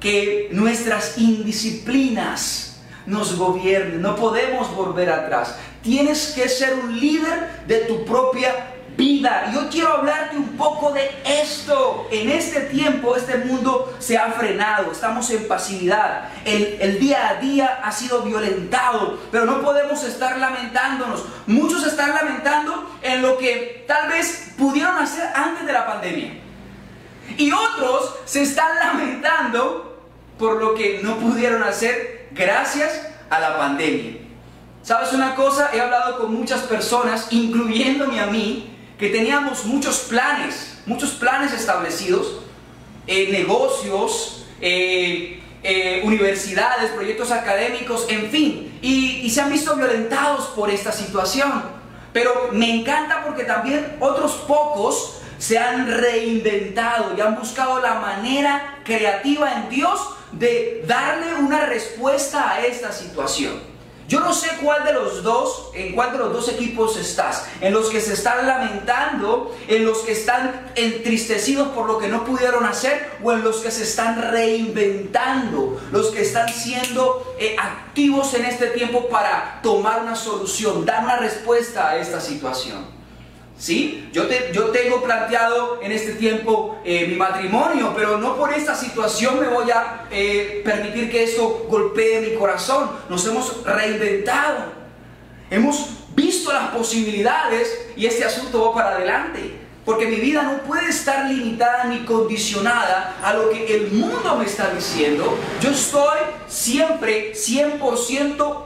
que 0.00 0.48
nuestras 0.52 1.18
indisciplinas 1.18 2.80
nos 3.06 3.36
gobiernen. 3.36 4.00
No 4.00 4.16
podemos 4.16 4.74
volver 4.74 5.10
atrás. 5.10 5.56
Tienes 5.82 6.32
que 6.34 6.48
ser 6.48 6.74
un 6.74 6.98
líder 6.98 7.64
de 7.66 7.80
tu 7.80 8.04
propia 8.04 8.69
vida. 8.96 9.50
Yo 9.52 9.68
quiero 9.68 9.94
hablarte 9.94 10.36
un 10.36 10.56
poco 10.56 10.92
de 10.92 11.10
esto. 11.24 12.08
En 12.10 12.30
este 12.30 12.60
tiempo 12.62 13.16
este 13.16 13.38
mundo 13.38 13.94
se 13.98 14.18
ha 14.18 14.30
frenado, 14.32 14.92
estamos 14.92 15.28
en 15.30 15.46
pasividad. 15.48 16.28
El, 16.44 16.78
el, 16.80 16.98
día 16.98 17.28
a 17.28 17.34
día 17.34 17.80
ha 17.82 17.92
sido 17.92 18.22
violentado, 18.22 19.18
pero 19.30 19.44
no 19.46 19.62
podemos 19.62 20.02
estar 20.04 20.38
lamentándonos. 20.38 21.24
Muchos 21.46 21.86
están 21.86 22.14
lamentando 22.14 22.98
en 23.02 23.22
lo 23.22 23.38
que 23.38 23.84
tal 23.86 24.08
vez 24.08 24.52
pudieron 24.56 24.96
hacer 24.96 25.30
antes 25.34 25.66
de 25.66 25.72
la 25.72 25.86
pandemia. 25.86 26.40
Y 27.36 27.52
otros 27.52 28.16
se 28.24 28.42
están 28.42 28.76
lamentando 28.76 29.90
por 30.38 30.60
lo 30.60 30.74
que 30.74 31.00
no 31.02 31.16
pudieron 31.16 31.62
hacer 31.62 32.28
gracias 32.32 33.06
a 33.28 33.38
la 33.40 33.56
pandemia. 33.56 34.20
¿Sabes 34.82 35.12
una 35.12 35.34
cosa? 35.34 35.70
He 35.72 35.80
hablado 35.80 36.18
con 36.18 36.34
muchas 36.34 36.62
personas, 36.62 37.28
incluyéndome 37.30 38.20
a 38.20 38.26
mí, 38.26 38.69
que 39.00 39.08
teníamos 39.08 39.64
muchos 39.64 40.00
planes, 40.00 40.78
muchos 40.84 41.12
planes 41.12 41.54
establecidos, 41.54 42.42
eh, 43.06 43.32
negocios, 43.32 44.44
eh, 44.60 45.42
eh, 45.62 46.02
universidades, 46.04 46.90
proyectos 46.90 47.30
académicos, 47.30 48.04
en 48.10 48.30
fin, 48.30 48.78
y, 48.82 49.22
y 49.22 49.30
se 49.30 49.40
han 49.40 49.50
visto 49.50 49.74
violentados 49.74 50.48
por 50.48 50.68
esta 50.68 50.92
situación. 50.92 51.62
Pero 52.12 52.50
me 52.52 52.80
encanta 52.80 53.24
porque 53.24 53.44
también 53.44 53.96
otros 54.00 54.32
pocos 54.46 55.22
se 55.38 55.58
han 55.58 55.90
reinventado 55.90 57.14
y 57.16 57.22
han 57.22 57.36
buscado 57.36 57.80
la 57.80 57.94
manera 57.94 58.80
creativa 58.84 59.50
en 59.54 59.70
Dios 59.70 59.98
de 60.32 60.84
darle 60.86 61.36
una 61.36 61.64
respuesta 61.64 62.52
a 62.52 62.66
esta 62.66 62.92
situación. 62.92 63.69
Yo 64.10 64.18
no 64.18 64.34
sé 64.34 64.48
cuál 64.60 64.82
de 64.82 64.92
los 64.92 65.22
dos, 65.22 65.70
en 65.72 65.94
cuál 65.94 66.10
de 66.10 66.18
los 66.18 66.32
dos 66.32 66.48
equipos 66.48 66.96
estás. 66.96 67.46
En 67.60 67.72
los 67.72 67.90
que 67.90 68.00
se 68.00 68.14
están 68.14 68.44
lamentando, 68.44 69.56
en 69.68 69.86
los 69.86 69.98
que 69.98 70.10
están 70.10 70.72
entristecidos 70.74 71.68
por 71.68 71.86
lo 71.86 71.96
que 71.98 72.08
no 72.08 72.24
pudieron 72.24 72.64
hacer, 72.64 73.08
o 73.22 73.30
en 73.30 73.44
los 73.44 73.58
que 73.58 73.70
se 73.70 73.84
están 73.84 74.20
reinventando, 74.32 75.80
los 75.92 76.08
que 76.08 76.22
están 76.22 76.48
siendo 76.48 77.36
eh, 77.38 77.54
activos 77.56 78.34
en 78.34 78.46
este 78.46 78.66
tiempo 78.70 79.08
para 79.08 79.60
tomar 79.62 80.02
una 80.02 80.16
solución, 80.16 80.84
dar 80.84 81.04
una 81.04 81.18
respuesta 81.18 81.90
a 81.90 81.98
esta 81.98 82.20
situación. 82.20 82.99
¿Sí? 83.60 84.08
Yo, 84.10 84.26
te, 84.26 84.52
yo 84.54 84.70
tengo 84.70 85.02
planteado 85.02 85.80
en 85.82 85.92
este 85.92 86.12
tiempo 86.14 86.78
eh, 86.82 87.06
mi 87.06 87.14
matrimonio, 87.16 87.92
pero 87.94 88.16
no 88.16 88.34
por 88.36 88.50
esta 88.54 88.74
situación 88.74 89.38
me 89.38 89.48
voy 89.48 89.70
a 89.70 90.06
eh, 90.10 90.62
permitir 90.64 91.10
que 91.10 91.24
esto 91.24 91.66
golpee 91.68 92.22
mi 92.22 92.36
corazón. 92.36 92.90
Nos 93.10 93.26
hemos 93.26 93.62
reinventado. 93.66 94.64
Hemos 95.50 95.90
visto 96.16 96.50
las 96.54 96.70
posibilidades 96.70 97.88
y 97.96 98.06
este 98.06 98.24
asunto 98.24 98.64
va 98.64 98.74
para 98.74 98.96
adelante. 98.96 99.58
Porque 99.84 100.06
mi 100.06 100.16
vida 100.16 100.42
no 100.42 100.62
puede 100.62 100.88
estar 100.88 101.26
limitada 101.26 101.84
ni 101.84 102.06
condicionada 102.06 103.16
a 103.22 103.34
lo 103.34 103.50
que 103.50 103.74
el 103.74 103.90
mundo 103.90 104.36
me 104.36 104.46
está 104.46 104.70
diciendo. 104.70 105.36
Yo 105.60 105.70
estoy 105.70 106.18
siempre 106.48 107.34
100% 107.34 108.64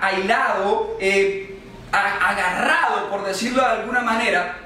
aislado. 0.00 0.96
Eh, 0.98 1.53
agarrado, 1.94 3.10
por 3.10 3.24
decirlo 3.24 3.62
de 3.62 3.68
alguna 3.68 4.00
manera, 4.00 4.56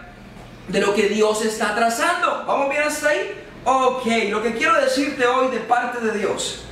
de 0.68 0.80
lo 0.80 0.94
que 0.94 1.08
Dios 1.08 1.44
está 1.44 1.74
trazando. 1.74 2.44
¿Vamos 2.46 2.70
bien 2.70 2.82
hasta 2.82 3.08
ahí? 3.08 3.44
Ok, 3.64 4.06
lo 4.30 4.42
que 4.42 4.54
quiero 4.54 4.80
decirte 4.80 5.26
hoy 5.26 5.48
de 5.48 5.60
parte 5.60 6.00
de 6.00 6.18
Dios 6.18 6.64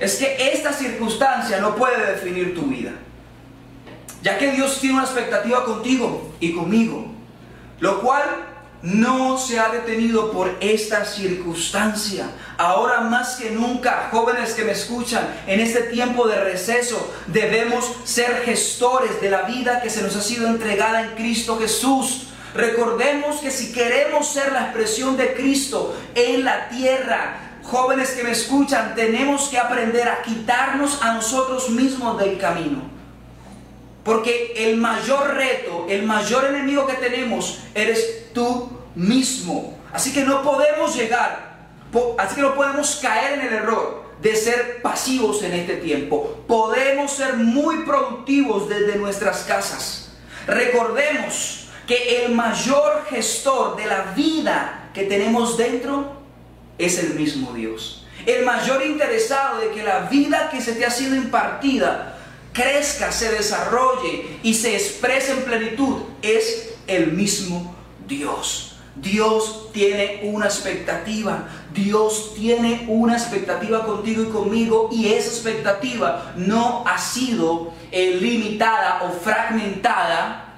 es 0.00 0.16
que 0.16 0.52
esta 0.52 0.72
circunstancia 0.72 1.58
no 1.60 1.74
puede 1.74 2.12
definir 2.12 2.54
tu 2.54 2.62
vida. 2.62 2.92
Ya 4.22 4.38
que 4.38 4.52
Dios 4.52 4.80
tiene 4.80 4.96
una 4.96 5.04
expectativa 5.04 5.64
contigo 5.64 6.34
y 6.40 6.52
conmigo, 6.52 7.06
lo 7.80 8.00
cual 8.00 8.24
no 8.82 9.38
se 9.38 9.58
ha 9.58 9.70
detenido 9.70 10.30
por 10.30 10.56
esta 10.60 11.04
circunstancia. 11.04 12.26
Ahora 12.56 13.00
más 13.00 13.36
que 13.36 13.50
nunca, 13.50 14.08
jóvenes 14.10 14.52
que 14.52 14.64
me 14.64 14.72
escuchan, 14.72 15.26
en 15.46 15.60
este 15.60 15.82
tiempo 15.82 16.28
de 16.28 16.42
receso 16.42 17.12
debemos 17.26 17.90
ser 18.04 18.42
gestores 18.44 19.20
de 19.20 19.30
la 19.30 19.42
vida 19.42 19.80
que 19.80 19.90
se 19.90 20.02
nos 20.02 20.14
ha 20.16 20.22
sido 20.22 20.46
entregada 20.46 21.02
en 21.02 21.10
Cristo 21.16 21.58
Jesús. 21.58 22.28
Recordemos 22.54 23.36
que 23.36 23.50
si 23.50 23.72
queremos 23.72 24.28
ser 24.28 24.52
la 24.52 24.64
expresión 24.66 25.16
de 25.16 25.34
Cristo 25.34 25.94
en 26.14 26.44
la 26.44 26.68
tierra, 26.68 27.58
jóvenes 27.62 28.10
que 28.10 28.24
me 28.24 28.30
escuchan, 28.30 28.94
tenemos 28.94 29.48
que 29.48 29.58
aprender 29.58 30.08
a 30.08 30.22
quitarnos 30.22 31.02
a 31.02 31.12
nosotros 31.12 31.68
mismos 31.70 32.18
del 32.18 32.38
camino. 32.38 32.97
Porque 34.08 34.54
el 34.56 34.78
mayor 34.78 35.34
reto, 35.34 35.84
el 35.86 36.04
mayor 36.04 36.46
enemigo 36.46 36.86
que 36.86 36.94
tenemos 36.94 37.58
eres 37.74 38.32
tú 38.32 38.70
mismo. 38.94 39.78
Así 39.92 40.14
que 40.14 40.24
no 40.24 40.42
podemos 40.42 40.96
llegar, 40.96 41.68
así 42.16 42.36
que 42.36 42.40
no 42.40 42.54
podemos 42.54 43.00
caer 43.02 43.38
en 43.38 43.48
el 43.48 43.52
error 43.52 44.04
de 44.22 44.34
ser 44.34 44.80
pasivos 44.80 45.42
en 45.42 45.52
este 45.52 45.76
tiempo. 45.76 46.42
Podemos 46.48 47.12
ser 47.12 47.34
muy 47.34 47.84
productivos 47.84 48.66
desde 48.70 48.96
nuestras 48.96 49.42
casas. 49.42 50.16
Recordemos 50.46 51.68
que 51.86 52.24
el 52.24 52.32
mayor 52.32 53.04
gestor 53.10 53.76
de 53.76 53.84
la 53.84 54.14
vida 54.16 54.88
que 54.94 55.04
tenemos 55.04 55.58
dentro 55.58 56.22
es 56.78 56.98
el 56.98 57.10
mismo 57.10 57.52
Dios. 57.52 58.06
El 58.24 58.46
mayor 58.46 58.82
interesado 58.86 59.60
de 59.60 59.68
que 59.68 59.82
la 59.82 60.08
vida 60.08 60.48
que 60.50 60.62
se 60.62 60.72
te 60.72 60.86
ha 60.86 60.90
sido 60.90 61.14
impartida 61.14 62.14
crezca, 62.58 63.12
se 63.12 63.30
desarrolle 63.30 64.38
y 64.42 64.52
se 64.54 64.74
exprese 64.74 65.32
en 65.32 65.44
plenitud 65.44 66.02
es 66.22 66.74
el 66.88 67.12
mismo 67.12 67.74
Dios. 68.08 68.76
Dios 68.96 69.68
tiene 69.72 70.22
una 70.24 70.46
expectativa. 70.46 71.48
Dios 71.72 72.32
tiene 72.34 72.86
una 72.88 73.16
expectativa 73.16 73.86
contigo 73.86 74.24
y 74.24 74.26
conmigo 74.26 74.88
y 74.90 75.12
esa 75.12 75.28
expectativa 75.28 76.32
no 76.36 76.82
ha 76.84 76.98
sido 76.98 77.72
eh, 77.92 78.18
limitada 78.20 79.04
o 79.04 79.12
fragmentada 79.12 80.56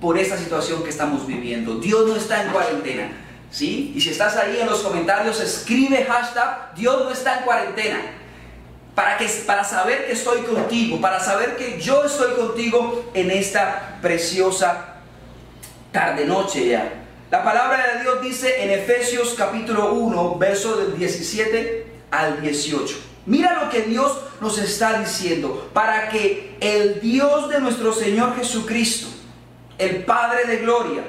por 0.00 0.18
esta 0.18 0.36
situación 0.36 0.82
que 0.82 0.90
estamos 0.90 1.24
viviendo. 1.24 1.76
Dios 1.76 2.08
no 2.08 2.16
está 2.16 2.42
en 2.42 2.50
cuarentena. 2.50 3.12
¿Sí? 3.52 3.92
Y 3.94 4.00
si 4.00 4.08
estás 4.08 4.34
ahí 4.36 4.58
en 4.60 4.66
los 4.66 4.80
comentarios, 4.80 5.38
escribe 5.38 6.06
hashtag 6.06 6.74
Dios 6.74 7.04
no 7.04 7.10
está 7.10 7.38
en 7.38 7.44
cuarentena. 7.44 8.00
Para, 8.94 9.16
que, 9.16 9.26
para 9.46 9.64
saber 9.64 10.06
que 10.06 10.12
estoy 10.12 10.42
contigo, 10.42 11.00
para 11.00 11.18
saber 11.18 11.56
que 11.56 11.80
yo 11.80 12.04
estoy 12.04 12.34
contigo 12.34 13.10
en 13.14 13.30
esta 13.30 13.98
preciosa 14.02 14.96
tarde-noche 15.92 16.68
ya. 16.68 16.92
La 17.30 17.42
palabra 17.42 17.94
de 17.94 18.02
Dios 18.02 18.20
dice 18.20 18.62
en 18.62 18.70
Efesios 18.70 19.34
capítulo 19.38 19.94
1, 19.94 20.36
verso 20.36 20.76
del 20.76 20.98
17 20.98 21.86
al 22.10 22.42
18. 22.42 22.94
Mira 23.24 23.64
lo 23.64 23.70
que 23.70 23.82
Dios 23.82 24.18
nos 24.40 24.58
está 24.58 24.98
diciendo, 24.98 25.70
para 25.72 26.08
que 26.08 26.56
el 26.60 27.00
Dios 27.00 27.48
de 27.48 27.60
nuestro 27.60 27.92
Señor 27.92 28.36
Jesucristo, 28.36 29.06
el 29.78 30.04
Padre 30.04 30.44
de 30.44 30.58
Gloria, 30.58 31.04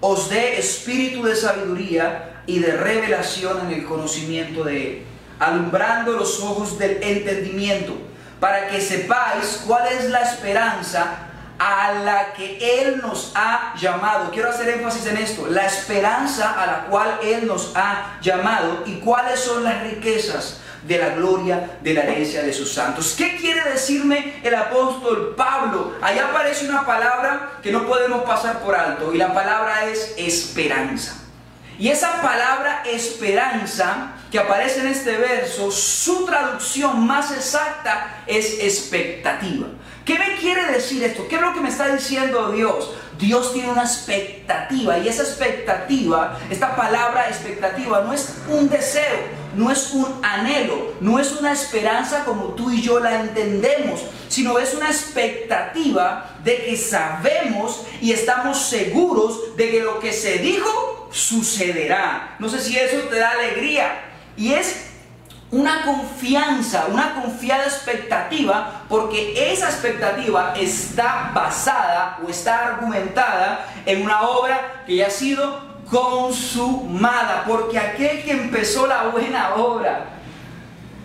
os 0.00 0.30
dé 0.30 0.58
espíritu 0.58 1.22
de 1.22 1.36
sabiduría 1.36 2.42
y 2.46 2.60
de 2.60 2.72
revelación 2.72 3.66
en 3.66 3.78
el 3.78 3.84
conocimiento 3.84 4.64
de 4.64 4.86
Él, 4.86 5.02
alumbrando 5.38 6.12
los 6.12 6.40
ojos 6.40 6.78
del 6.78 7.02
entendimiento, 7.02 7.94
para 8.40 8.68
que 8.68 8.80
sepáis 8.80 9.62
cuál 9.66 9.86
es 9.88 10.10
la 10.10 10.20
esperanza 10.20 11.28
a 11.58 11.92
la 12.04 12.32
que 12.34 12.58
Él 12.80 13.00
nos 13.02 13.32
ha 13.34 13.74
llamado. 13.76 14.30
Quiero 14.30 14.50
hacer 14.50 14.68
énfasis 14.68 15.06
en 15.06 15.16
esto, 15.16 15.46
la 15.48 15.66
esperanza 15.66 16.60
a 16.60 16.66
la 16.66 16.84
cual 16.86 17.18
Él 17.22 17.46
nos 17.46 17.72
ha 17.74 18.18
llamado 18.20 18.84
y 18.86 19.00
cuáles 19.00 19.40
son 19.40 19.64
las 19.64 19.82
riquezas 19.82 20.60
de 20.86 20.98
la 20.98 21.10
gloria 21.10 21.78
de 21.82 21.94
la 21.94 22.02
herencia 22.02 22.42
de 22.42 22.52
sus 22.52 22.72
santos. 22.72 23.14
¿Qué 23.18 23.36
quiere 23.36 23.68
decirme 23.70 24.40
el 24.44 24.54
apóstol 24.54 25.34
Pablo? 25.36 25.94
Ahí 26.00 26.18
aparece 26.18 26.68
una 26.68 26.86
palabra 26.86 27.58
que 27.62 27.72
no 27.72 27.86
podemos 27.86 28.22
pasar 28.22 28.60
por 28.60 28.74
alto 28.74 29.12
y 29.12 29.18
la 29.18 29.34
palabra 29.34 29.86
es 29.86 30.14
esperanza. 30.16 31.27
Y 31.78 31.88
esa 31.88 32.20
palabra 32.20 32.82
esperanza 32.84 34.12
que 34.32 34.38
aparece 34.38 34.80
en 34.80 34.88
este 34.88 35.16
verso, 35.16 35.70
su 35.70 36.26
traducción 36.26 37.06
más 37.06 37.30
exacta 37.30 38.22
es 38.26 38.58
expectativa. 38.60 39.68
¿Qué 40.04 40.18
me 40.18 40.36
quiere 40.40 40.72
decir 40.72 41.02
esto? 41.04 41.28
¿Qué 41.28 41.36
es 41.36 41.40
lo 41.40 41.54
que 41.54 41.60
me 41.60 41.68
está 41.68 41.94
diciendo 41.94 42.50
Dios? 42.50 42.94
Dios 43.18 43.52
tiene 43.52 43.70
una 43.70 43.82
expectativa 43.82 44.98
y 44.98 45.08
esa 45.08 45.22
expectativa, 45.22 46.38
esta 46.50 46.74
palabra 46.74 47.28
expectativa 47.28 48.00
no 48.00 48.12
es 48.12 48.34
un 48.48 48.68
deseo, 48.68 49.18
no 49.58 49.72
es 49.72 49.90
un 49.92 50.06
anhelo, 50.22 50.94
no 51.00 51.18
es 51.18 51.32
una 51.32 51.50
esperanza 51.50 52.24
como 52.24 52.54
tú 52.54 52.70
y 52.70 52.80
yo 52.80 53.00
la 53.00 53.20
entendemos, 53.20 54.00
sino 54.28 54.56
es 54.60 54.72
una 54.72 54.86
expectativa 54.86 56.30
de 56.44 56.64
que 56.64 56.76
sabemos 56.76 57.82
y 58.00 58.12
estamos 58.12 58.56
seguros 58.56 59.56
de 59.56 59.68
que 59.68 59.80
lo 59.80 59.98
que 59.98 60.12
se 60.12 60.38
dijo 60.38 61.08
sucederá. 61.10 62.36
No 62.38 62.48
sé 62.48 62.60
si 62.60 62.78
eso 62.78 63.08
te 63.08 63.18
da 63.18 63.32
alegría. 63.32 64.04
Y 64.36 64.52
es 64.52 64.76
una 65.50 65.82
confianza, 65.84 66.86
una 66.92 67.20
confiada 67.20 67.64
expectativa, 67.64 68.84
porque 68.88 69.52
esa 69.52 69.70
expectativa 69.70 70.54
está 70.56 71.32
basada 71.34 72.20
o 72.24 72.30
está 72.30 72.68
argumentada 72.68 73.66
en 73.86 74.02
una 74.02 74.22
obra 74.22 74.84
que 74.86 74.94
ya 74.94 75.08
ha 75.08 75.10
sido 75.10 75.67
consumada, 75.90 77.44
porque 77.46 77.78
aquel 77.78 78.22
que 78.22 78.32
empezó 78.32 78.86
la 78.86 79.04
buena 79.04 79.54
obra 79.54 80.04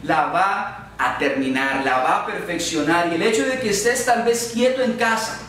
la 0.04 0.26
va 0.26 0.90
a 0.98 1.18
terminar, 1.18 1.84
la 1.84 2.00
va 2.00 2.16
a 2.18 2.26
perfeccionar. 2.26 3.08
Y 3.08 3.16
el 3.16 3.22
hecho 3.22 3.46
de 3.46 3.60
que 3.60 3.70
estés 3.70 4.06
tal 4.06 4.24
vez 4.24 4.52
quieto 4.54 4.82
en 4.82 4.94
casa, 4.94 5.40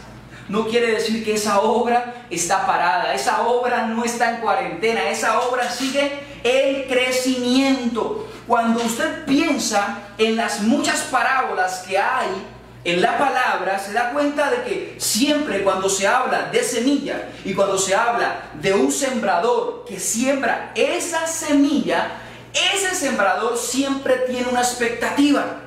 no 0.49 0.67
quiere 0.67 0.93
decir 0.93 1.25
que 1.25 1.35
esa 1.35 1.61
obra 1.61 2.27
está 2.31 2.67
parada, 2.67 3.15
esa 3.15 3.43
obra 3.43 3.87
no 3.87 4.05
está 4.05 4.31
en 4.31 4.37
cuarentena, 4.37 5.09
esa 5.09 5.41
obra 5.41 5.71
sigue 5.71 6.21
el 6.43 6.87
crecimiento. 6.87 8.29
Cuando 8.47 8.83
usted 8.85 9.25
piensa 9.25 10.01
en 10.19 10.37
las 10.37 10.61
muchas 10.61 11.01
parábolas 11.03 11.85
que 11.89 11.99
hay 11.99 12.29
en 12.85 13.01
la 13.01 13.17
palabra, 13.17 13.79
se 13.79 13.95
da 13.95 14.11
cuenta 14.13 14.51
de 14.51 14.63
que 14.63 14.95
siempre 14.99 15.63
cuando 15.63 15.89
se 15.89 16.07
habla 16.07 16.51
de 16.53 16.63
semilla 16.63 17.31
y 17.43 17.55
cuando 17.55 17.79
se 17.79 17.95
habla 17.95 18.51
de 18.61 18.75
un 18.75 18.93
sembrador 18.93 19.87
que 19.89 19.99
siembra 19.99 20.73
esa 20.75 21.27
semilla, 21.27 22.09
ese 22.75 22.95
sembrador 22.95 23.57
siempre 23.57 24.17
tiene 24.29 24.49
una 24.49 24.61
expectativa. 24.61 25.61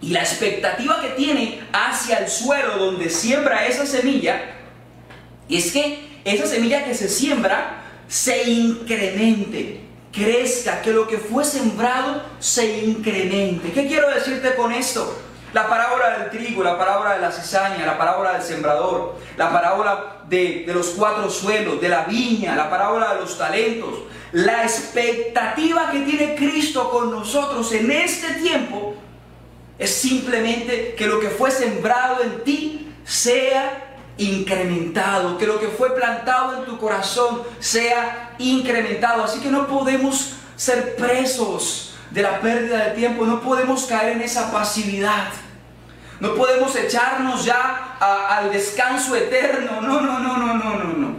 Y 0.00 0.08
la 0.08 0.20
expectativa 0.20 1.00
que 1.00 1.10
tiene 1.10 1.62
hacia 1.72 2.18
el 2.18 2.28
suelo 2.28 2.76
donde 2.76 3.08
siembra 3.08 3.64
esa 3.66 3.86
semilla 3.86 4.42
es 5.48 5.70
que 5.70 6.20
esa 6.24 6.46
semilla 6.46 6.84
que 6.84 6.94
se 6.94 7.08
siembra 7.08 7.84
se 8.08 8.50
incremente, 8.50 9.80
crezca, 10.12 10.82
que 10.82 10.92
lo 10.92 11.06
que 11.06 11.18
fue 11.18 11.44
sembrado 11.44 12.22
se 12.40 12.80
incremente. 12.80 13.70
¿Qué 13.72 13.86
quiero 13.86 14.10
decirte 14.10 14.56
con 14.56 14.72
esto? 14.72 15.16
La 15.54 15.68
parábola 15.68 16.18
del 16.18 16.30
trigo, 16.30 16.64
la 16.64 16.76
parábola 16.76 17.14
de 17.14 17.20
la 17.20 17.30
cizaña, 17.30 17.86
la 17.86 17.96
parábola 17.96 18.32
del 18.32 18.42
sembrador, 18.42 19.14
la 19.36 19.52
parábola 19.52 20.22
de, 20.28 20.64
los 20.66 20.88
cuatro 20.88 21.30
suelos, 21.30 21.80
de 21.80 21.88
la 21.88 22.06
viña, 22.06 22.56
la 22.56 22.68
parábola 22.68 23.14
de 23.14 23.20
los 23.20 23.38
talentos, 23.38 24.00
la 24.32 24.64
expectativa 24.64 25.92
que 25.92 26.00
tiene 26.00 26.34
Cristo 26.34 26.90
con 26.90 27.12
nosotros 27.12 27.70
en 27.72 27.88
este 27.92 28.34
tiempo 28.34 28.96
es 29.78 29.94
simplemente 29.94 30.96
que 30.96 31.06
lo 31.06 31.20
que 31.20 31.28
fue 31.28 31.52
sembrado 31.52 32.20
en 32.24 32.42
ti 32.42 32.92
sea 33.04 33.94
incrementado, 34.18 35.38
que 35.38 35.46
lo 35.46 35.60
que 35.60 35.68
fue 35.68 35.94
plantado 35.94 36.58
en 36.58 36.64
tu 36.64 36.78
corazón 36.78 37.42
sea 37.60 38.34
incrementado. 38.38 39.22
Así 39.22 39.38
que 39.38 39.50
no 39.50 39.68
podemos 39.68 40.34
ser 40.56 40.96
presos 40.96 41.94
de 42.10 42.22
la 42.22 42.40
pérdida 42.40 42.86
de 42.86 42.90
tiempo, 42.96 43.24
no 43.24 43.40
podemos 43.40 43.84
caer 43.84 44.16
en 44.16 44.22
esa 44.22 44.50
pasividad. 44.50 45.28
No 46.20 46.34
podemos 46.34 46.74
echarnos 46.76 47.44
ya 47.44 47.96
al 48.00 48.52
descanso 48.52 49.14
eterno. 49.16 49.80
No, 49.80 50.00
no, 50.00 50.18
no, 50.18 50.36
no, 50.36 50.54
no, 50.54 50.74
no, 50.74 50.84
no. 50.84 51.14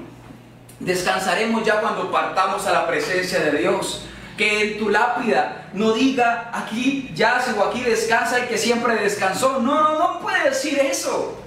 Descansaremos 0.79 1.63
ya 1.63 1.81
cuando 1.81 2.12
partamos 2.12 2.65
a 2.65 2.73
la 2.73 2.88
presencia 2.88 3.39
de 3.39 3.58
Dios. 3.58 4.05
Que 4.38 4.73
en 4.73 4.79
tu 4.79 4.89
lápida 4.89 5.69
no 5.73 5.93
diga 5.93 6.49
aquí 6.53 7.10
yace 7.15 7.53
o 7.53 7.63
aquí 7.63 7.81
descansa 7.81 8.39
el 8.39 8.47
que 8.47 8.58
siempre 8.58 8.95
descansó. 8.95 9.60
No, 9.60 9.81
no, 9.81 9.99
no 9.99 10.19
puede 10.19 10.49
decir 10.49 10.77
eso. 10.79 11.39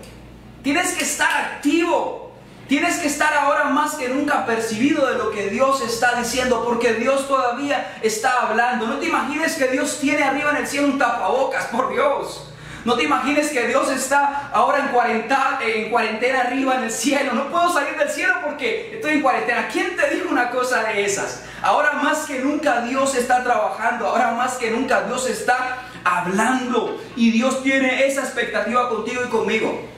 Tienes 0.63 0.93
que 0.93 1.05
estar 1.05 1.31
activo. 1.31 2.33
Tienes 2.67 2.99
que 2.99 3.07
estar 3.07 3.33
ahora 3.33 3.65
más 3.65 3.95
que 3.95 4.11
nunca 4.11 4.45
percibido 4.45 5.07
de 5.07 5.15
lo 5.15 5.31
que 5.31 5.49
Dios 5.49 5.81
está 5.81 6.19
diciendo, 6.19 6.65
porque 6.67 6.95
Dios 6.95 7.27
todavía 7.27 7.99
está 8.03 8.43
hablando. 8.43 8.87
No 8.87 8.99
te 8.99 9.07
imagines 9.07 9.55
que 9.55 9.69
Dios 9.69 9.99
tiene 10.01 10.23
arriba 10.23 10.51
en 10.51 10.59
el 10.59 10.67
cielo 10.67 10.89
un 10.89 10.99
tapabocas, 10.99 11.65
por 11.67 11.91
Dios. 11.91 12.48
No 12.85 12.97
te 12.97 13.05
imagines 13.05 13.51
que 13.51 13.67
Dios 13.67 13.91
está 13.91 14.51
ahora 14.53 14.79
en 14.79 14.89
cuarentena, 14.89 15.59
en 15.61 15.91
cuarentena 15.91 16.41
arriba 16.43 16.77
en 16.77 16.85
el 16.85 16.93
cielo. 16.93 17.33
No 17.33 17.51
puedo 17.51 17.73
salir 17.73 17.97
del 17.99 18.09
cielo 18.09 18.35
porque 18.45 18.95
estoy 18.95 19.15
en 19.15 19.23
cuarentena. 19.23 19.69
¿Quién 19.69 19.97
te 19.97 20.15
dijo 20.15 20.29
una 20.31 20.51
cosa 20.51 20.85
de 20.85 21.05
esas? 21.05 21.43
Ahora 21.61 21.95
más 21.95 22.27
que 22.27 22.39
nunca 22.39 22.83
Dios 22.83 23.15
está 23.15 23.43
trabajando. 23.43 24.07
Ahora 24.07 24.33
más 24.33 24.55
que 24.55 24.71
nunca 24.71 25.03
Dios 25.03 25.29
está 25.29 25.79
hablando. 26.05 27.01
Y 27.17 27.31
Dios 27.33 27.63
tiene 27.63 28.07
esa 28.07 28.23
expectativa 28.23 28.89
contigo 28.89 29.23
y 29.25 29.29
conmigo. 29.29 29.89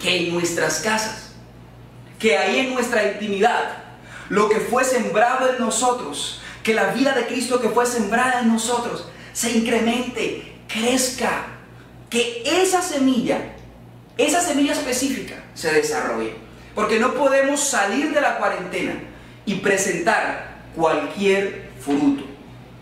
Que 0.00 0.28
en 0.28 0.34
nuestras 0.34 0.80
casas, 0.80 1.32
que 2.18 2.36
ahí 2.36 2.60
en 2.60 2.74
nuestra 2.74 3.04
intimidad, 3.04 3.78
lo 4.28 4.48
que 4.48 4.60
fue 4.60 4.84
sembrado 4.84 5.50
en 5.50 5.58
nosotros, 5.58 6.42
que 6.62 6.74
la 6.74 6.92
vida 6.92 7.12
de 7.12 7.26
Cristo 7.26 7.60
que 7.60 7.70
fue 7.70 7.86
sembrada 7.86 8.40
en 8.40 8.52
nosotros, 8.52 9.08
se 9.32 9.52
incremente, 9.52 10.58
crezca 10.68 11.55
que 12.10 12.42
esa 12.44 12.82
semilla, 12.82 13.38
esa 14.16 14.40
semilla 14.40 14.72
específica 14.72 15.36
se 15.54 15.72
desarrolle. 15.72 16.34
Porque 16.74 17.00
no 17.00 17.14
podemos 17.14 17.60
salir 17.60 18.12
de 18.12 18.20
la 18.20 18.36
cuarentena 18.38 18.94
y 19.46 19.54
presentar 19.56 20.56
cualquier 20.74 21.70
fruto. 21.80 22.24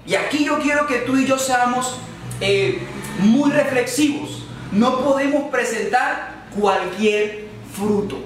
Y 0.07 0.17
aquí 0.17 0.45
yo 0.45 0.59
quiero 0.59 0.87
que 0.87 0.99
tú 0.99 1.17
y 1.17 1.27
yo 1.27 1.39
seamos 1.39 1.99
eh, 2.41 2.81
muy 3.19 3.51
reflexivos. 3.51 4.45
No 4.73 5.05
podemos 5.05 5.51
presentar 5.51 6.47
cualquier 6.59 7.47
fruto. 7.73 8.25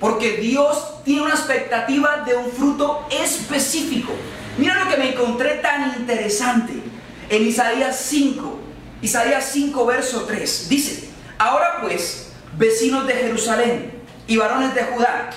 Porque 0.00 0.38
Dios 0.38 1.04
tiene 1.04 1.22
una 1.22 1.34
expectativa 1.34 2.24
de 2.26 2.34
un 2.34 2.50
fruto 2.50 3.06
específico. 3.10 4.12
Mira 4.58 4.82
lo 4.82 4.90
que 4.90 4.96
me 4.96 5.10
encontré 5.12 5.54
tan 5.56 5.94
interesante 5.98 6.72
en 7.30 7.46
Isaías 7.46 8.04
5, 8.08 8.60
Isaías 9.02 9.50
5, 9.52 9.84
verso 9.84 10.22
3. 10.22 10.68
Dice, 10.68 11.10
ahora 11.36 11.80
pues, 11.82 12.30
vecinos 12.56 13.06
de 13.06 13.14
Jerusalén 13.14 13.92
y 14.28 14.36
varones 14.36 14.74
de 14.74 14.84
Judá, 14.84 15.30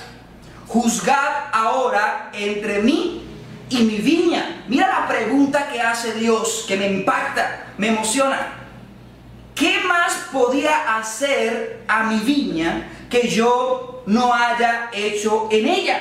juzgad 0.67 1.49
ahora 1.51 2.29
entre 2.33 2.83
mí 2.83 3.27
y 3.69 3.77
mi 3.77 3.97
viña. 3.97 4.63
Mira 4.67 4.87
la 4.87 5.07
pregunta 5.07 5.67
que 5.67 5.81
hace 5.81 6.13
Dios, 6.13 6.65
que 6.67 6.77
me 6.77 6.87
impacta, 6.87 7.73
me 7.77 7.87
emociona. 7.87 8.53
¿Qué 9.55 9.79
más 9.87 10.13
podía 10.31 10.97
hacer 10.97 11.83
a 11.87 12.03
mi 12.03 12.19
viña 12.19 12.87
que 13.09 13.27
yo 13.27 14.03
no 14.05 14.31
haya 14.31 14.89
hecho 14.93 15.47
en 15.51 15.67
ella? 15.67 15.99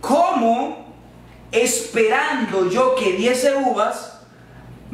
¿Cómo, 0.00 0.92
esperando 1.52 2.68
yo 2.68 2.96
que 2.96 3.12
diese 3.12 3.54
uvas, 3.54 4.13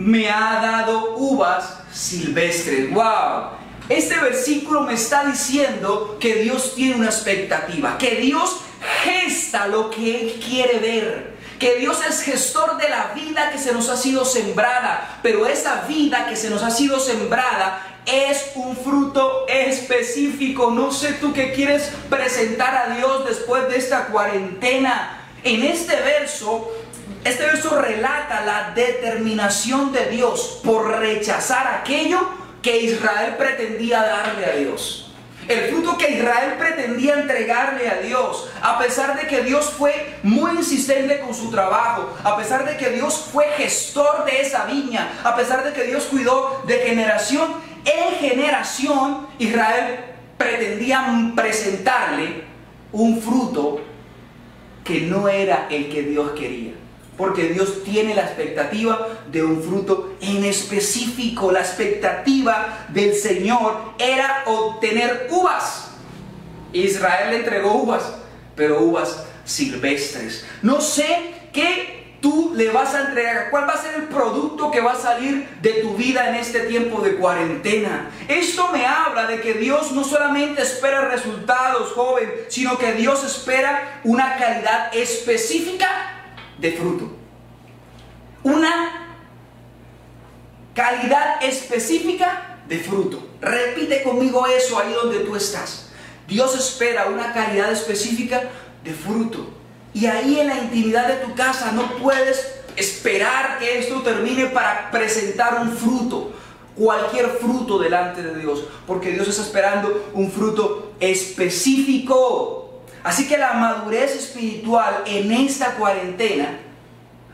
me 0.01 0.31
ha 0.31 0.61
dado 0.63 1.15
uvas 1.17 1.75
silvestres. 1.93 2.91
¡Wow! 2.91 3.51
Este 3.91 4.19
versículo 4.19 4.81
me 4.81 4.95
está 4.95 5.27
diciendo 5.27 6.17
que 6.19 6.37
Dios 6.37 6.75
tiene 6.75 6.95
una 6.95 7.07
expectativa, 7.07 7.99
que 7.99 8.17
Dios 8.17 8.63
gesta 9.05 9.67
lo 9.67 9.91
que 9.91 10.21
Él 10.21 10.43
quiere 10.43 10.79
ver, 10.79 11.37
que 11.59 11.75
Dios 11.75 11.99
es 12.09 12.23
gestor 12.23 12.79
de 12.79 12.89
la 12.89 13.13
vida 13.15 13.51
que 13.51 13.59
se 13.59 13.75
nos 13.75 13.91
ha 13.91 13.97
sido 13.99 14.25
sembrada, 14.25 15.19
pero 15.23 15.47
esa 15.47 15.83
vida 15.83 16.27
que 16.31 16.37
se 16.37 16.49
nos 16.49 16.63
ha 16.63 16.71
sido 16.71 16.99
sembrada 16.99 17.87
es 18.07 18.53
un 18.55 18.75
fruto 18.79 19.47
específico. 19.49 20.71
No 20.71 20.93
sé 20.93 21.13
tú 21.15 21.35
qué 21.35 21.53
quieres 21.53 21.93
presentar 22.09 22.75
a 22.75 22.97
Dios 22.97 23.27
después 23.27 23.69
de 23.69 23.77
esta 23.77 24.07
cuarentena. 24.07 25.19
En 25.43 25.63
este 25.63 25.97
verso, 25.97 26.71
este 27.25 27.45
verso 27.45 27.81
relata 27.81 28.45
la 28.45 28.73
determinación 28.75 29.93
de 29.93 30.07
Dios 30.07 30.61
por 30.65 30.99
rechazar 30.99 31.67
aquello 31.81 32.21
que 32.63 32.79
Israel 32.81 33.37
pretendía 33.37 34.03
darle 34.03 34.47
a 34.47 34.57
Dios. 34.57 35.07
El 35.49 35.71
fruto 35.71 35.99
que 35.99 36.13
Israel 36.13 36.55
pretendía 36.59 37.15
entregarle 37.15 37.89
a 37.89 37.97
Dios, 37.97 38.49
a 38.63 38.79
pesar 38.79 39.21
de 39.21 39.27
que 39.27 39.43
Dios 39.43 39.73
fue 39.77 40.19
muy 40.23 40.53
insistente 40.53 41.19
con 41.19 41.35
su 41.35 41.51
trabajo, 41.51 42.15
a 42.23 42.37
pesar 42.37 42.65
de 42.65 42.77
que 42.77 42.91
Dios 42.91 43.27
fue 43.33 43.47
gestor 43.57 44.25
de 44.27 44.43
esa 44.43 44.67
viña, 44.67 45.09
a 45.25 45.35
pesar 45.35 45.65
de 45.65 45.73
que 45.73 45.85
Dios 45.85 46.05
cuidó 46.05 46.63
de 46.67 46.79
generación 46.79 47.53
en 47.85 48.15
generación, 48.17 49.27
Israel 49.39 50.05
pretendía 50.37 51.33
presentarle 51.35 52.45
un 52.93 53.21
fruto 53.21 53.81
que 54.85 55.01
no 55.03 55.29
era 55.29 55.67
el 55.71 55.91
que 55.91 56.03
Dios 56.03 56.33
quería. 56.33 56.75
Porque 57.21 57.51
Dios 57.51 57.85
tiene 57.85 58.15
la 58.15 58.23
expectativa 58.23 59.07
de 59.31 59.45
un 59.45 59.63
fruto 59.63 60.15
en 60.23 60.43
específico. 60.43 61.53
La 61.53 61.61
expectativa 61.61 62.87
del 62.89 63.15
Señor 63.15 63.93
era 63.99 64.45
obtener 64.47 65.29
uvas. 65.31 65.91
Israel 66.73 67.29
le 67.29 67.37
entregó 67.37 67.75
uvas, 67.75 68.15
pero 68.57 68.81
uvas 68.81 69.23
silvestres. 69.45 70.47
No 70.63 70.81
sé 70.81 71.35
qué 71.53 72.17
tú 72.23 72.55
le 72.57 72.71
vas 72.71 72.95
a 72.95 73.09
entregar, 73.09 73.51
cuál 73.51 73.69
va 73.69 73.75
a 73.75 73.83
ser 73.83 73.97
el 73.97 74.05
producto 74.05 74.71
que 74.71 74.81
va 74.81 74.93
a 74.93 74.99
salir 74.99 75.47
de 75.61 75.73
tu 75.75 75.97
vida 75.97 76.27
en 76.31 76.37
este 76.37 76.61
tiempo 76.61 77.03
de 77.03 77.17
cuarentena. 77.17 78.09
Esto 78.29 78.69
me 78.73 78.87
habla 78.87 79.27
de 79.27 79.43
que 79.43 79.53
Dios 79.53 79.93
no 79.93 80.05
solamente 80.05 80.63
espera 80.63 81.03
resultados, 81.03 81.93
joven, 81.93 82.33
sino 82.49 82.79
que 82.79 82.95
Dios 82.95 83.23
espera 83.25 84.01
una 84.05 84.39
calidad 84.39 84.97
específica 84.97 86.17
de 86.61 86.73
fruto. 86.73 87.11
Una 88.43 89.17
calidad 90.75 91.43
específica 91.43 92.59
de 92.69 92.79
fruto. 92.79 93.27
Repite 93.41 94.03
conmigo 94.03 94.47
eso 94.47 94.79
ahí 94.79 94.93
donde 94.93 95.21
tú 95.21 95.37
estás. 95.37 95.91
Dios 96.29 96.55
espera 96.57 97.07
una 97.07 97.33
calidad 97.33 97.73
específica 97.73 98.43
de 98.85 98.93
fruto. 98.93 99.49
Y 99.93 100.07
ahí 100.07 100.39
en 100.39 100.47
la 100.47 100.59
intimidad 100.59 101.09
de 101.09 101.27
tu 101.27 101.35
casa 101.35 101.73
no 101.73 101.97
puedes 101.97 102.47
esperar 102.77 103.59
que 103.59 103.79
esto 103.79 104.03
termine 104.03 104.47
para 104.47 104.91
presentar 104.91 105.61
un 105.61 105.77
fruto, 105.77 106.33
cualquier 106.77 107.27
fruto 107.41 107.79
delante 107.79 108.23
de 108.23 108.39
Dios, 108.39 108.65
porque 108.87 109.11
Dios 109.11 109.27
está 109.29 109.43
esperando 109.43 110.11
un 110.15 110.31
fruto 110.31 110.93
específico. 111.01 112.70
Así 113.03 113.27
que 113.29 113.39
la 113.39 113.55
madurez 113.55 114.15
espiritual 114.15 115.03
en 115.07 115.33
esta 115.33 115.75
cuarentena 115.75 116.59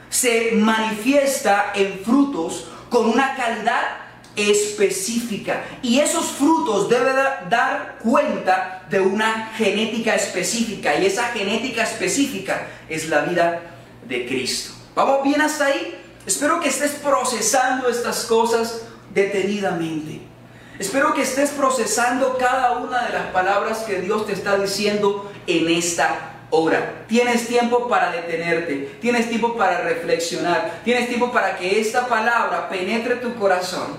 se 0.08 0.52
manifiesta 0.52 1.72
en 1.74 2.00
frutos 2.04 2.68
con 2.88 3.10
una 3.10 3.34
calidad 3.34 3.82
específica. 4.36 5.64
Y 5.82 5.98
esos 5.98 6.26
frutos 6.26 6.88
deben 6.88 7.16
dar 7.48 7.98
cuenta 8.02 8.84
de 8.88 9.00
una 9.00 9.52
genética 9.56 10.14
específica. 10.14 10.94
Y 10.96 11.06
esa 11.06 11.24
genética 11.28 11.82
específica 11.82 12.68
es 12.88 13.08
la 13.08 13.22
vida 13.22 13.62
de 14.06 14.26
Cristo. 14.26 14.74
¿Vamos 14.94 15.24
bien 15.24 15.40
hasta 15.40 15.66
ahí? 15.66 15.98
Espero 16.26 16.60
que 16.60 16.68
estés 16.68 16.92
procesando 16.92 17.88
estas 17.88 18.24
cosas 18.24 18.82
detenidamente. 19.12 20.20
Espero 20.78 21.14
que 21.14 21.22
estés 21.22 21.50
procesando 21.50 22.36
cada 22.36 22.78
una 22.78 23.06
de 23.06 23.12
las 23.14 23.26
palabras 23.28 23.78
que 23.80 24.00
Dios 24.02 24.26
te 24.26 24.32
está 24.32 24.58
diciendo 24.58 25.30
en 25.46 25.68
esta 25.68 26.36
hora. 26.50 27.04
Tienes 27.08 27.46
tiempo 27.46 27.88
para 27.88 28.12
detenerte, 28.12 28.98
tienes 29.00 29.28
tiempo 29.28 29.56
para 29.56 29.80
reflexionar, 29.82 30.80
tienes 30.84 31.08
tiempo 31.08 31.32
para 31.32 31.56
que 31.56 31.80
esta 31.80 32.06
palabra 32.06 32.68
penetre 32.68 33.16
tu 33.16 33.34
corazón 33.34 33.98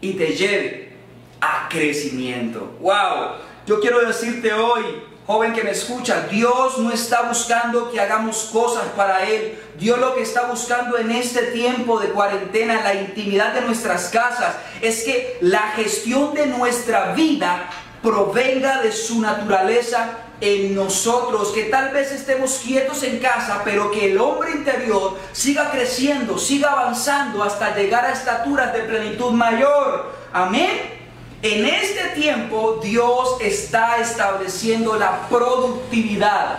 y 0.00 0.14
te 0.14 0.28
lleve 0.28 0.92
a 1.40 1.68
crecimiento. 1.68 2.76
Wow, 2.80 3.36
yo 3.66 3.80
quiero 3.80 4.04
decirte 4.06 4.52
hoy, 4.52 4.82
joven 5.26 5.52
que 5.52 5.62
me 5.62 5.70
escucha, 5.70 6.26
Dios 6.28 6.78
no 6.78 6.92
está 6.92 7.22
buscando 7.22 7.90
que 7.90 8.00
hagamos 8.00 8.50
cosas 8.52 8.84
para 8.96 9.24
Él. 9.24 9.58
Dios 9.78 9.98
lo 9.98 10.14
que 10.14 10.22
está 10.22 10.46
buscando 10.46 10.98
en 10.98 11.10
este 11.10 11.42
tiempo 11.52 12.00
de 12.00 12.08
cuarentena, 12.08 12.82
la 12.82 12.94
intimidad 12.94 13.54
de 13.54 13.62
nuestras 13.62 14.08
casas, 14.08 14.56
es 14.80 15.04
que 15.04 15.38
la 15.40 15.72
gestión 15.76 16.34
de 16.34 16.46
nuestra 16.46 17.12
vida 17.12 17.68
provenga 18.02 18.80
de 18.80 18.92
su 18.92 19.20
naturaleza 19.20 20.18
en 20.40 20.74
nosotros, 20.74 21.48
que 21.48 21.64
tal 21.64 21.90
vez 21.90 22.12
estemos 22.12 22.60
quietos 22.64 23.02
en 23.02 23.18
casa, 23.18 23.62
pero 23.64 23.90
que 23.90 24.12
el 24.12 24.18
hombre 24.18 24.52
interior 24.52 25.18
siga 25.32 25.70
creciendo, 25.70 26.38
siga 26.38 26.72
avanzando 26.72 27.42
hasta 27.42 27.76
llegar 27.76 28.04
a 28.04 28.12
estaturas 28.12 28.72
de 28.72 28.80
plenitud 28.80 29.32
mayor. 29.32 30.12
Amén. 30.32 31.00
En 31.42 31.64
este 31.64 32.20
tiempo 32.20 32.80
Dios 32.82 33.36
está 33.40 33.98
estableciendo 33.98 34.96
la 34.96 35.28
productividad 35.28 36.58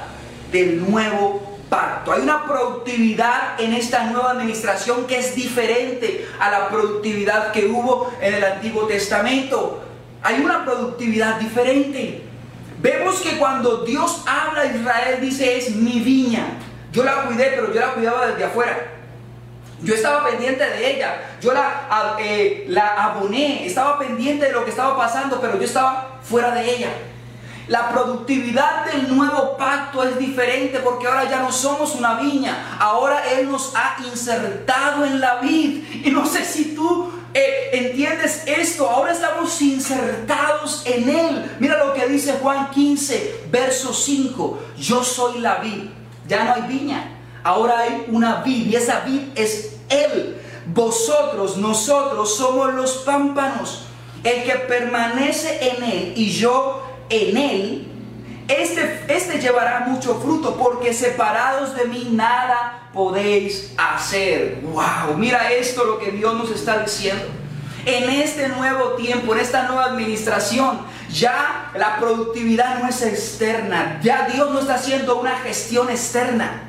del 0.51 0.89
nuevo 0.89 1.59
pacto. 1.69 2.11
Hay 2.11 2.21
una 2.21 2.45
productividad 2.45 3.59
en 3.61 3.73
esta 3.73 4.05
nueva 4.05 4.31
administración 4.31 5.05
que 5.07 5.19
es 5.19 5.35
diferente 5.35 6.27
a 6.39 6.51
la 6.51 6.69
productividad 6.69 7.51
que 7.51 7.67
hubo 7.67 8.11
en 8.21 8.33
el 8.33 8.43
Antiguo 8.43 8.85
Testamento. 8.85 9.81
Hay 10.21 10.41
una 10.41 10.65
productividad 10.65 11.39
diferente. 11.39 12.30
Vemos 12.81 13.21
que 13.21 13.37
cuando 13.37 13.83
Dios 13.85 14.23
habla 14.25 14.61
a 14.61 14.65
Israel 14.65 15.19
dice 15.21 15.57
es 15.57 15.75
mi 15.75 15.99
viña. 15.99 16.45
Yo 16.91 17.03
la 17.03 17.23
cuidé, 17.23 17.51
pero 17.55 17.73
yo 17.73 17.79
la 17.79 17.93
cuidaba 17.93 18.27
desde 18.27 18.43
afuera. 18.43 18.91
Yo 19.83 19.95
estaba 19.95 20.25
pendiente 20.27 20.63
de 20.63 20.95
ella, 20.95 21.21
yo 21.41 21.53
la, 21.53 22.15
eh, 22.19 22.65
la 22.67 23.03
aboné, 23.03 23.65
estaba 23.65 23.97
pendiente 23.97 24.45
de 24.45 24.51
lo 24.51 24.63
que 24.63 24.69
estaba 24.69 24.95
pasando, 24.95 25.41
pero 25.41 25.57
yo 25.57 25.63
estaba 25.63 26.19
fuera 26.21 26.53
de 26.53 26.75
ella. 26.75 26.89
La 27.67 27.89
productividad 27.89 28.85
del 28.85 29.15
nuevo 29.15 29.57
pacto 29.57 30.03
es 30.03 30.19
diferente 30.19 30.79
porque 30.79 31.07
ahora 31.07 31.29
ya 31.29 31.39
no 31.39 31.51
somos 31.51 31.95
una 31.95 32.15
viña, 32.15 32.77
ahora 32.79 33.23
Él 33.31 33.49
nos 33.49 33.73
ha 33.75 33.97
insertado 34.05 35.05
en 35.05 35.19
la 35.19 35.35
vid. 35.35 36.05
Y 36.05 36.11
no 36.11 36.25
sé 36.25 36.45
si 36.45 36.75
tú 36.75 37.11
eh, 37.33 37.69
¿Entiendes 37.73 38.43
esto? 38.45 38.89
Ahora 38.89 39.13
estamos 39.13 39.61
insertados 39.61 40.83
en 40.85 41.09
Él. 41.09 41.51
Mira 41.59 41.83
lo 41.83 41.93
que 41.93 42.07
dice 42.07 42.33
Juan 42.41 42.69
15, 42.71 43.45
verso 43.49 43.93
5. 43.93 44.59
Yo 44.77 45.03
soy 45.03 45.39
la 45.39 45.55
vid. 45.55 45.89
Ya 46.27 46.43
no 46.43 46.53
hay 46.53 46.61
viña. 46.63 47.17
Ahora 47.43 47.79
hay 47.79 48.05
una 48.09 48.41
vid 48.43 48.67
y 48.67 48.75
esa 48.75 49.01
vid 49.01 49.21
es 49.35 49.77
Él. 49.89 50.37
Vosotros, 50.65 51.57
nosotros 51.57 52.35
somos 52.35 52.73
los 52.73 52.97
pámpanos. 52.99 53.83
El 54.23 54.43
que 54.43 54.55
permanece 54.67 55.59
en 55.69 55.83
Él 55.83 56.13
y 56.15 56.29
yo 56.29 56.83
en 57.09 57.37
Él, 57.37 57.90
este, 58.47 59.05
este 59.07 59.39
llevará 59.39 59.81
mucho 59.81 60.19
fruto 60.19 60.55
porque 60.57 60.93
separados 60.93 61.75
de 61.75 61.85
mí 61.85 62.09
nada 62.11 62.89
podéis 62.93 63.73
hacer. 63.77 64.59
Wow, 64.63 65.17
mira 65.17 65.51
esto 65.51 65.83
lo 65.85 65.99
que 65.99 66.11
Dios 66.11 66.33
nos 66.35 66.51
está 66.51 66.79
diciendo. 66.79 67.25
En 67.85 68.09
este 68.09 68.47
nuevo 68.49 68.91
tiempo, 68.91 69.33
en 69.33 69.39
esta 69.39 69.63
nueva 69.63 69.85
administración, 69.85 70.81
ya 71.09 71.71
la 71.75 71.97
productividad 71.97 72.79
no 72.79 72.87
es 72.87 73.01
externa. 73.01 73.99
Ya 74.03 74.27
Dios 74.27 74.51
no 74.51 74.59
está 74.59 74.75
haciendo 74.75 75.19
una 75.19 75.37
gestión 75.37 75.89
externa. 75.89 76.63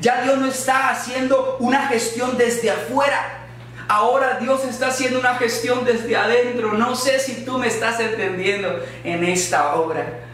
Ya 0.00 0.22
Dios 0.22 0.38
no 0.38 0.46
está 0.46 0.90
haciendo 0.90 1.56
una 1.60 1.88
gestión 1.88 2.38
desde 2.38 2.70
afuera. 2.70 3.46
Ahora 3.88 4.38
Dios 4.40 4.64
está 4.64 4.88
haciendo 4.88 5.18
una 5.18 5.34
gestión 5.34 5.84
desde 5.84 6.16
adentro. 6.16 6.72
No 6.74 6.94
sé 6.94 7.18
si 7.18 7.44
tú 7.44 7.58
me 7.58 7.66
estás 7.66 7.98
entendiendo 8.00 8.82
en 9.04 9.24
esta 9.24 9.74
obra. 9.74 10.27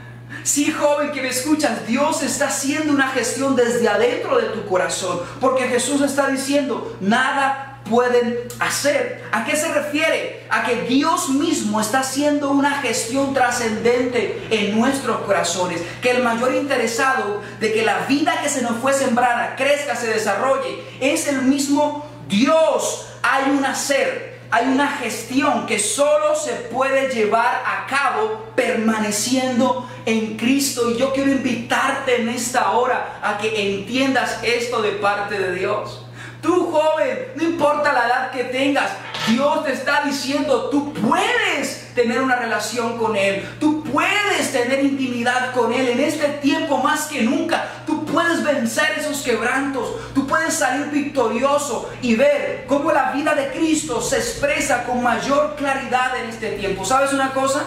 Sí, 0.44 0.70
joven 0.70 1.10
que 1.10 1.22
me 1.22 1.28
escuchas, 1.28 1.86
Dios 1.86 2.22
está 2.22 2.48
haciendo 2.48 2.92
una 2.92 3.08
gestión 3.08 3.56
desde 3.56 3.88
adentro 3.88 4.36
de 4.38 4.48
tu 4.48 4.66
corazón, 4.66 5.22
porque 5.40 5.68
Jesús 5.68 6.02
está 6.02 6.28
diciendo, 6.28 6.96
nada 7.00 7.80
pueden 7.88 8.40
hacer. 8.60 9.24
¿A 9.32 9.46
qué 9.46 9.56
se 9.56 9.72
refiere? 9.72 10.46
A 10.50 10.64
que 10.64 10.82
Dios 10.82 11.30
mismo 11.30 11.80
está 11.80 12.00
haciendo 12.00 12.50
una 12.50 12.82
gestión 12.82 13.32
trascendente 13.32 14.46
en 14.50 14.78
nuestros 14.78 15.22
corazones, 15.22 15.80
que 16.02 16.10
el 16.10 16.22
mayor 16.22 16.54
interesado 16.54 17.40
de 17.58 17.72
que 17.72 17.82
la 17.82 18.00
vida 18.00 18.42
que 18.42 18.50
se 18.50 18.60
nos 18.60 18.76
fue 18.82 18.92
sembrada 18.92 19.56
crezca, 19.56 19.96
se 19.96 20.08
desarrolle, 20.08 20.84
es 21.00 21.26
el 21.26 21.40
mismo 21.40 22.06
Dios. 22.28 23.06
Hay 23.22 23.50
un 23.50 23.64
hacer, 23.64 24.33
hay 24.50 24.66
una 24.66 24.88
gestión 24.88 25.66
que 25.66 25.78
solo 25.78 26.36
se 26.36 26.52
puede 26.52 27.08
llevar 27.08 27.62
a 27.66 27.86
cabo 27.86 28.46
permaneciendo 28.54 29.88
en 30.06 30.36
Cristo. 30.36 30.90
Y 30.90 30.96
yo 30.96 31.12
quiero 31.12 31.32
invitarte 31.32 32.20
en 32.22 32.28
esta 32.28 32.72
hora 32.72 33.20
a 33.22 33.38
que 33.38 33.76
entiendas 33.76 34.38
esto 34.42 34.82
de 34.82 34.92
parte 34.92 35.38
de 35.38 35.54
Dios. 35.54 36.04
Tú 36.40 36.70
joven, 36.70 37.28
no 37.36 37.42
importa 37.42 37.92
la 37.92 38.06
edad 38.06 38.30
que 38.30 38.44
tengas, 38.44 38.90
Dios 39.28 39.64
te 39.64 39.72
está 39.72 40.02
diciendo, 40.04 40.68
tú 40.70 40.92
puedes 40.92 41.94
tener 41.94 42.20
una 42.20 42.36
relación 42.36 42.98
con 42.98 43.16
Él, 43.16 43.42
tú 43.58 43.82
puedes 43.82 44.52
tener 44.52 44.84
intimidad 44.84 45.52
con 45.52 45.72
Él 45.72 45.88
en 45.88 46.00
este 46.00 46.28
tiempo 46.42 46.76
más 46.76 47.06
que 47.06 47.22
nunca, 47.22 47.64
puedes 48.14 48.42
vencer 48.42 48.96
esos 48.98 49.20
quebrantos, 49.22 49.88
tú 50.14 50.26
puedes 50.26 50.54
salir 50.54 50.86
victorioso 50.86 51.90
y 52.00 52.14
ver 52.14 52.64
cómo 52.66 52.92
la 52.92 53.12
vida 53.12 53.34
de 53.34 53.48
Cristo 53.48 54.00
se 54.00 54.16
expresa 54.16 54.84
con 54.84 55.02
mayor 55.02 55.56
claridad 55.56 56.16
en 56.16 56.30
este 56.30 56.52
tiempo. 56.52 56.84
¿Sabes 56.84 57.12
una 57.12 57.32
cosa? 57.32 57.64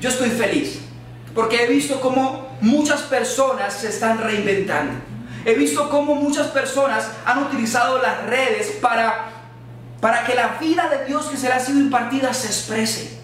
Yo 0.00 0.10
estoy 0.10 0.30
feliz 0.30 0.80
porque 1.34 1.64
he 1.64 1.66
visto 1.66 2.00
cómo 2.00 2.56
muchas 2.60 3.02
personas 3.02 3.72
se 3.72 3.88
están 3.88 4.18
reinventando. 4.18 4.94
He 5.44 5.54
visto 5.54 5.88
cómo 5.88 6.16
muchas 6.16 6.48
personas 6.48 7.08
han 7.24 7.44
utilizado 7.44 8.02
las 8.02 8.24
redes 8.24 8.72
para 8.82 9.32
para 10.00 10.24
que 10.24 10.34
la 10.34 10.58
vida 10.60 10.88
de 10.88 11.06
Dios 11.06 11.26
que 11.26 11.36
se 11.36 11.48
le 11.48 11.54
ha 11.54 11.60
sido 11.60 11.80
impartida 11.80 12.32
se 12.34 12.48
exprese. 12.48 13.18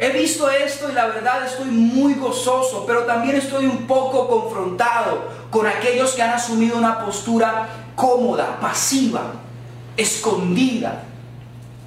He 0.00 0.10
visto 0.10 0.48
esto 0.48 0.88
y 0.90 0.94
la 0.94 1.06
verdad 1.06 1.44
estoy 1.44 1.66
muy 1.66 2.14
gozoso, 2.14 2.84
pero 2.86 3.04
también 3.04 3.34
estoy 3.34 3.66
un 3.66 3.86
poco 3.86 4.28
confrontado 4.28 5.28
con 5.50 5.66
aquellos 5.66 6.12
que 6.12 6.22
han 6.22 6.30
asumido 6.30 6.78
una 6.78 7.04
postura 7.04 7.68
cómoda, 7.96 8.60
pasiva, 8.60 9.32
escondida. 9.96 11.02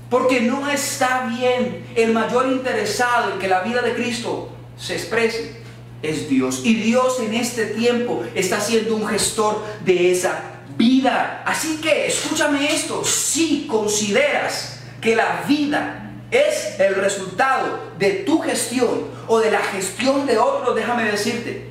Porque 0.09 0.41
no 0.41 0.69
está 0.69 1.25
bien. 1.37 1.85
El 1.95 2.11
mayor 2.11 2.47
interesado 2.47 3.31
en 3.31 3.39
que 3.39 3.47
la 3.47 3.61
vida 3.61 3.81
de 3.81 3.95
Cristo 3.95 4.49
se 4.77 4.95
exprese 4.95 5.61
es 6.01 6.27
Dios. 6.27 6.61
Y 6.65 6.75
Dios 6.75 7.17
en 7.21 7.33
este 7.33 7.67
tiempo 7.67 8.23
está 8.35 8.59
siendo 8.59 8.97
un 8.97 9.07
gestor 9.07 9.63
de 9.85 10.11
esa 10.11 10.41
vida. 10.77 11.43
Así 11.45 11.77
que 11.77 12.07
escúchame 12.07 12.73
esto, 12.73 13.05
si 13.05 13.67
consideras 13.67 14.81
que 14.99 15.15
la 15.15 15.43
vida 15.47 16.00
es 16.31 16.79
el 16.79 16.95
resultado 16.95 17.91
de 17.99 18.11
tu 18.25 18.39
gestión 18.39 19.07
o 19.27 19.39
de 19.39 19.51
la 19.51 19.59
gestión 19.59 20.25
de 20.25 20.37
otros, 20.37 20.75
déjame 20.75 21.03
decirte, 21.03 21.69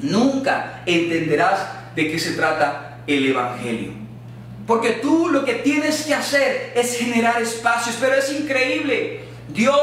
nunca 0.00 0.82
entenderás 0.86 1.60
de 1.94 2.10
qué 2.10 2.18
se 2.18 2.32
trata 2.32 2.98
el 3.06 3.26
Evangelio. 3.30 3.92
Porque 4.66 4.92
tú 4.92 5.28
lo 5.28 5.44
que 5.44 5.54
tienes 5.54 6.04
que 6.04 6.14
hacer 6.14 6.72
es 6.74 6.98
generar 6.98 7.40
espacios, 7.42 7.96
pero 8.00 8.14
es 8.14 8.32
increíble. 8.32 9.24
Dios 9.48 9.78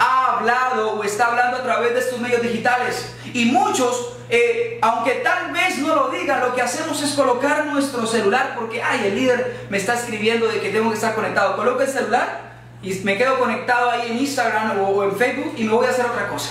ha 0.00 0.36
hablado 0.36 0.94
o 0.94 1.04
está 1.04 1.26
hablando 1.26 1.58
a 1.58 1.62
través 1.62 1.94
de 1.94 2.00
estos 2.00 2.20
medios 2.20 2.42
digitales 2.42 3.14
y 3.32 3.44
muchos 3.46 4.10
eh, 4.30 4.78
aunque 4.80 5.16
tal 5.16 5.52
vez 5.52 5.78
no 5.78 5.94
lo 5.94 6.08
diga, 6.08 6.44
lo 6.44 6.54
que 6.54 6.62
hacemos 6.62 7.00
es 7.02 7.12
colocar 7.12 7.66
nuestro 7.66 8.06
celular 8.06 8.54
porque, 8.58 8.82
ay, 8.82 9.06
el 9.06 9.14
líder 9.14 9.66
me 9.68 9.76
está 9.76 9.94
escribiendo 9.94 10.48
de 10.48 10.60
que 10.60 10.70
tengo 10.70 10.88
que 10.88 10.96
estar 10.96 11.14
conectado. 11.14 11.56
Coloco 11.56 11.82
el 11.82 11.88
celular 11.88 12.43
y 12.84 12.94
me 13.02 13.16
quedo 13.16 13.38
conectado 13.38 13.90
ahí 13.90 14.10
en 14.10 14.18
Instagram 14.18 14.78
o 14.80 15.04
en 15.04 15.16
Facebook 15.16 15.54
y 15.56 15.64
me 15.64 15.72
voy 15.72 15.86
a 15.86 15.90
hacer 15.90 16.04
otra 16.04 16.28
cosa. 16.28 16.50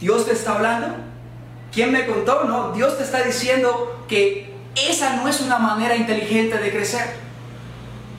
Dios 0.00 0.26
te 0.26 0.32
está 0.32 0.54
hablando. 0.54 0.96
¿Quién 1.70 1.92
me 1.92 2.06
contó? 2.06 2.44
No, 2.44 2.72
Dios 2.72 2.96
te 2.96 3.04
está 3.04 3.22
diciendo 3.22 4.04
que 4.08 4.52
esa 4.74 5.16
no 5.16 5.28
es 5.28 5.40
una 5.40 5.58
manera 5.58 5.94
inteligente 5.94 6.58
de 6.58 6.70
crecer. 6.70 7.04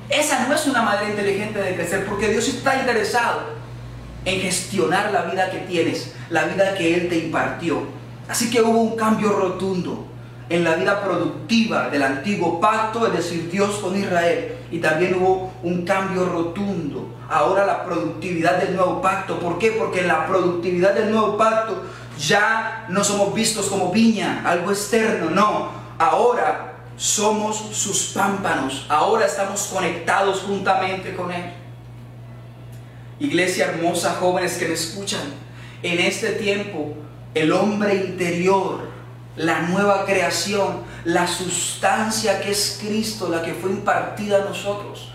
Esa 0.10 0.48
no 0.48 0.54
es 0.54 0.66
una 0.68 0.84
manera 0.84 1.10
inteligente 1.10 1.60
de 1.60 1.76
crecer 1.76 2.06
porque 2.06 2.30
Dios 2.30 2.48
está 2.48 2.80
interesado 2.80 3.42
en 4.26 4.40
gestionar 4.40 5.12
la 5.12 5.24
vida 5.24 5.50
que 5.50 5.60
tienes, 5.60 6.14
la 6.30 6.46
vida 6.46 6.76
que 6.76 6.96
Él 6.96 7.10
te 7.10 7.18
impartió. 7.18 7.88
Así 8.28 8.50
que 8.50 8.62
hubo 8.62 8.80
un 8.80 8.96
cambio 8.96 9.34
rotundo 9.34 10.08
en 10.50 10.64
la 10.64 10.76
vida 10.76 11.04
productiva 11.04 11.90
del 11.90 12.04
antiguo 12.04 12.60
pacto, 12.60 13.08
es 13.08 13.14
decir, 13.14 13.50
Dios 13.50 13.78
con 13.78 13.98
Israel. 13.98 14.56
Y 14.74 14.80
también 14.80 15.14
hubo 15.14 15.54
un 15.62 15.86
cambio 15.86 16.26
rotundo. 16.26 17.08
Ahora 17.30 17.64
la 17.64 17.86
productividad 17.86 18.58
del 18.58 18.76
nuevo 18.76 19.04
pacto. 19.04 19.38
¿Por 19.38 19.60
qué? 19.60 19.70
Porque 19.74 20.00
en 20.00 20.08
la 20.08 20.26
productividad 20.26 20.96
del 20.96 21.12
nuevo 21.12 21.38
pacto 21.38 21.84
ya 22.18 22.88
no 22.90 23.04
somos 23.04 23.36
vistos 23.36 23.68
como 23.68 23.92
viña, 23.92 24.42
algo 24.44 24.72
externo, 24.72 25.30
no. 25.30 25.70
Ahora 26.00 26.74
somos 26.98 27.56
sus 27.72 28.14
pámpanos. 28.16 28.88
Ahora 28.90 29.28
estamos 29.28 29.62
conectados 29.72 30.40
juntamente 30.40 31.14
con 31.14 31.32
Él. 31.32 31.54
Iglesia 33.20 33.66
hermosa, 33.66 34.18
jóvenes 34.20 34.58
que 34.58 34.70
me 34.70 34.74
escuchan, 34.74 35.22
en 35.84 36.00
este 36.00 36.32
tiempo 36.32 36.96
el 37.36 37.52
hombre 37.52 37.94
interior, 37.94 38.90
la 39.36 39.62
nueva 39.62 40.06
creación, 40.06 40.82
la 41.06 41.28
sustancia 41.28 42.42
que 42.42 42.52
es 42.52 42.80
Cristo, 42.82 43.30
la 43.30 43.42
que 43.42 43.54
fue 43.54 43.72
impartida 43.72 44.44
a 44.44 44.46
nosotros, 44.46 45.10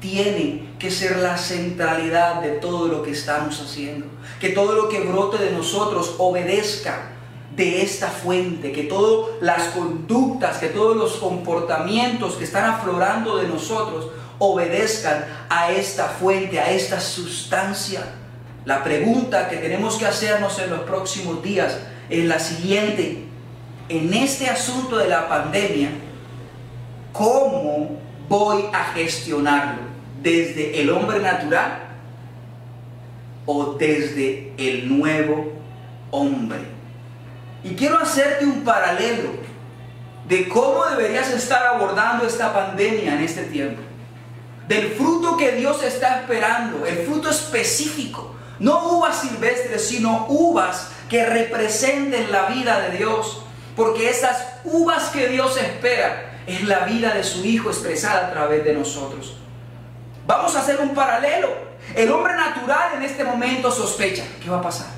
tiene 0.00 0.68
que 0.78 0.90
ser 0.90 1.18
la 1.18 1.38
centralidad 1.38 2.42
de 2.42 2.50
todo 2.50 2.88
lo 2.88 3.02
que 3.02 3.12
estamos 3.12 3.60
haciendo. 3.60 4.06
Que 4.40 4.50
todo 4.50 4.74
lo 4.74 4.88
que 4.88 5.00
brote 5.00 5.38
de 5.38 5.52
nosotros 5.52 6.14
obedezca 6.18 7.12
de 7.56 7.82
esta 7.82 8.08
fuente, 8.08 8.72
que 8.72 8.82
todas 8.82 9.30
las 9.40 9.68
conductas, 9.68 10.58
que 10.58 10.68
todos 10.68 10.94
los 10.94 11.14
comportamientos 11.16 12.34
que 12.34 12.44
están 12.44 12.70
aflorando 12.70 13.38
de 13.38 13.48
nosotros 13.48 14.08
obedezcan 14.38 15.24
a 15.48 15.72
esta 15.72 16.08
fuente, 16.08 16.60
a 16.60 16.70
esta 16.70 17.00
sustancia. 17.00 18.04
La 18.66 18.84
pregunta 18.84 19.48
que 19.48 19.56
tenemos 19.56 19.96
que 19.96 20.06
hacernos 20.06 20.58
en 20.58 20.70
los 20.70 20.80
próximos 20.80 21.42
días 21.42 21.78
es 22.10 22.24
la 22.26 22.38
siguiente. 22.38 23.25
En 23.88 24.12
este 24.14 24.48
asunto 24.48 24.96
de 24.96 25.08
la 25.08 25.28
pandemia, 25.28 25.90
¿cómo 27.12 27.90
voy 28.28 28.64
a 28.72 28.84
gestionarlo? 28.94 29.82
¿Desde 30.22 30.80
el 30.80 30.90
hombre 30.90 31.20
natural 31.20 31.84
o 33.44 33.74
desde 33.74 34.52
el 34.58 34.88
nuevo 34.88 35.52
hombre? 36.10 36.58
Y 37.62 37.74
quiero 37.74 37.98
hacerte 38.00 38.44
un 38.44 38.64
paralelo 38.64 39.30
de 40.28 40.48
cómo 40.48 40.84
deberías 40.86 41.30
estar 41.30 41.64
abordando 41.66 42.26
esta 42.26 42.52
pandemia 42.52 43.14
en 43.14 43.20
este 43.20 43.44
tiempo 43.44 43.82
del 44.68 44.92
fruto 44.92 45.36
que 45.36 45.52
Dios 45.52 45.82
está 45.82 46.20
esperando, 46.20 46.84
el 46.86 46.98
fruto 47.06 47.30
específico. 47.30 48.34
No 48.58 48.98
uvas 48.98 49.20
silvestres, 49.20 49.86
sino 49.86 50.26
uvas 50.28 50.88
que 51.08 51.24
representen 51.24 52.32
la 52.32 52.46
vida 52.46 52.80
de 52.80 52.98
Dios. 52.98 53.42
Porque 53.76 54.08
esas 54.08 54.44
uvas 54.64 55.10
que 55.10 55.28
Dios 55.28 55.56
espera 55.58 56.40
es 56.46 56.64
la 56.64 56.80
vida 56.80 57.14
de 57.14 57.22
su 57.22 57.44
Hijo 57.44 57.68
expresada 57.68 58.28
a 58.28 58.32
través 58.32 58.64
de 58.64 58.72
nosotros. 58.72 59.36
Vamos 60.26 60.56
a 60.56 60.60
hacer 60.60 60.80
un 60.80 60.94
paralelo. 60.94 61.48
El 61.94 62.10
hombre 62.10 62.34
natural 62.34 62.94
en 62.96 63.02
este 63.02 63.22
momento 63.22 63.70
sospecha. 63.70 64.24
¿Qué 64.42 64.50
va 64.50 64.58
a 64.58 64.62
pasar? 64.62 64.88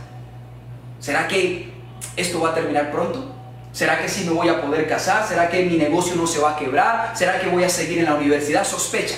¿Será 1.00 1.26
que 1.26 1.72
esto 2.16 2.40
va 2.40 2.50
a 2.50 2.54
terminar 2.54 2.90
pronto? 2.90 3.34
¿Será 3.72 4.00
que 4.00 4.08
sí 4.08 4.24
me 4.24 4.32
voy 4.32 4.48
a 4.48 4.62
poder 4.62 4.88
casar? 4.88 5.26
¿Será 5.26 5.48
que 5.48 5.64
mi 5.64 5.76
negocio 5.76 6.14
no 6.16 6.26
se 6.26 6.38
va 6.38 6.52
a 6.52 6.56
quebrar? 6.56 7.16
¿Será 7.16 7.40
que 7.40 7.48
voy 7.48 7.64
a 7.64 7.68
seguir 7.68 7.98
en 7.98 8.06
la 8.06 8.14
universidad? 8.14 8.64
Sospecha. 8.64 9.16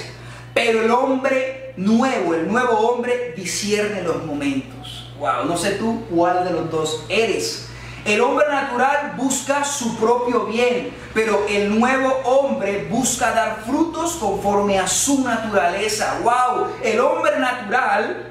Pero 0.53 0.83
el 0.83 0.91
hombre 0.91 1.75
nuevo, 1.77 2.35
el 2.35 2.49
nuevo 2.49 2.73
hombre, 2.79 3.35
discierne 3.37 4.03
los 4.03 4.25
momentos. 4.25 5.13
Wow, 5.19 5.45
no 5.47 5.57
sé 5.57 5.73
tú 5.73 6.05
cuál 6.11 6.45
de 6.45 6.51
los 6.51 6.71
dos 6.71 7.05
eres. 7.09 7.70
El 8.05 8.21
hombre 8.23 8.47
natural 8.49 9.13
busca 9.17 9.63
su 9.63 9.97
propio 9.97 10.47
bien, 10.47 10.91
pero 11.13 11.45
el 11.49 11.79
nuevo 11.79 12.09
hombre 12.25 12.87
busca 12.91 13.33
dar 13.33 13.63
frutos 13.67 14.15
conforme 14.15 14.79
a 14.79 14.89
su 14.89 15.23
naturaleza. 15.23 16.19
Wow, 16.23 16.69
el 16.83 16.99
hombre 16.99 17.39
natural 17.39 18.31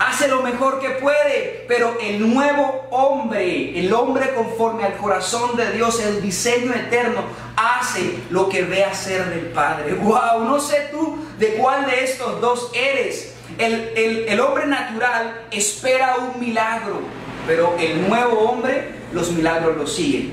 hace 0.00 0.28
lo 0.28 0.42
mejor 0.42 0.80
que 0.80 0.90
puede, 0.90 1.64
pero 1.68 1.96
el 2.00 2.32
nuevo 2.32 2.86
hombre, 2.90 3.78
el 3.78 3.92
hombre 3.92 4.34
conforme 4.34 4.84
al 4.84 4.96
corazón 4.96 5.56
de 5.56 5.72
Dios, 5.72 6.00
el 6.00 6.20
diseño 6.20 6.72
eterno, 6.74 7.22
hace 7.56 8.18
lo 8.30 8.48
que 8.48 8.62
ve 8.62 8.84
hacer 8.84 9.26
del 9.26 9.46
Padre. 9.46 9.94
Wow, 9.94 10.44
no 10.44 10.60
sé 10.60 10.88
tú 10.90 11.18
de 11.38 11.54
cuál 11.54 11.86
de 11.86 12.04
estos 12.04 12.40
dos 12.40 12.70
eres. 12.74 13.34
El, 13.58 13.92
el 14.28 14.40
hombre 14.40 14.66
natural 14.66 15.46
espera 15.50 16.16
un 16.16 16.38
milagro, 16.38 17.00
pero 17.48 17.74
el 17.80 18.06
nuevo 18.06 18.40
hombre 18.40 18.90
los 19.14 19.32
milagros 19.32 19.74
los 19.78 19.96
sigue. 19.96 20.30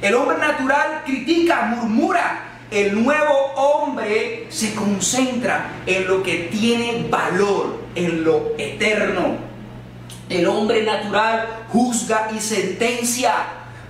El 0.00 0.14
hombre 0.14 0.38
natural 0.38 1.02
critica, 1.04 1.62
murmura, 1.62 2.60
el 2.70 3.02
nuevo 3.02 3.34
hombre 3.56 4.46
se 4.48 4.72
concentra 4.76 5.72
en 5.84 6.06
lo 6.06 6.22
que 6.22 6.48
tiene 6.52 7.08
valor, 7.10 7.80
en 7.96 8.22
lo 8.22 8.52
eterno. 8.56 9.36
El 10.28 10.46
hombre 10.46 10.84
natural 10.84 11.64
juzga 11.70 12.28
y 12.32 12.38
sentencia, 12.38 13.34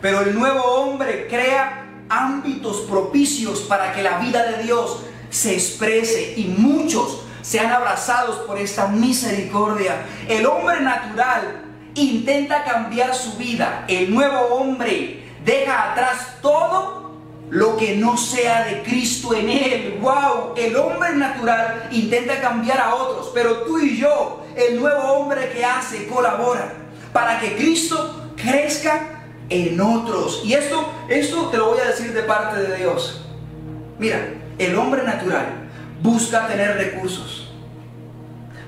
pero 0.01 0.23
el 0.23 0.35
nuevo 0.35 0.63
hombre 0.63 1.27
crea 1.29 1.85
ámbitos 2.09 2.79
propicios 2.89 3.61
para 3.61 3.93
que 3.93 4.03
la 4.03 4.21
vida 4.21 4.45
de 4.45 4.63
Dios 4.63 5.03
se 5.29 5.53
exprese 5.53 6.33
y 6.39 6.45
muchos 6.45 7.25
sean 7.43 7.71
abrazados 7.71 8.37
por 8.47 8.57
esta 8.57 8.87
misericordia. 8.89 10.07
El 10.27 10.47
hombre 10.47 10.81
natural 10.81 11.68
intenta 11.99 12.65
cambiar 12.65 13.15
su 13.15 13.37
vida. 13.37 13.85
El 13.89 14.15
nuevo 14.15 14.41
hombre 14.55 15.25
deja 15.45 15.93
atrás 15.93 16.39
todo 16.43 17.13
lo 17.51 17.77
que 17.77 17.97
no 17.97 18.17
sea 18.17 18.65
de 18.65 18.83
Cristo 18.83 19.35
en 19.35 19.49
él. 19.49 19.99
¡Wow! 20.01 20.55
El 20.57 20.77
hombre 20.77 21.15
natural 21.15 21.89
intenta 21.91 22.41
cambiar 22.41 22.81
a 22.81 22.95
otros, 22.95 23.31
pero 23.35 23.63
tú 23.63 23.79
y 23.79 23.97
yo, 23.97 24.45
el 24.57 24.79
nuevo 24.79 25.03
hombre 25.13 25.51
que 25.51 25.65
hace, 25.65 26.07
colabora 26.07 26.75
para 27.13 27.41
que 27.41 27.57
Cristo 27.57 28.33
crezca 28.37 29.25
en 29.49 29.81
otros. 29.81 30.43
Y 30.45 30.55
esto, 30.55 30.89
esto 31.09 31.49
te 31.49 31.57
lo 31.57 31.71
voy 31.71 31.79
a 31.81 31.87
decir 31.89 32.13
de 32.13 32.23
parte 32.23 32.61
de 32.61 32.77
Dios. 32.77 33.25
Mira, 33.99 34.29
el 34.59 34.77
hombre 34.77 35.03
natural 35.03 35.47
busca 36.03 36.47
tener 36.47 36.77
recursos, 36.77 37.51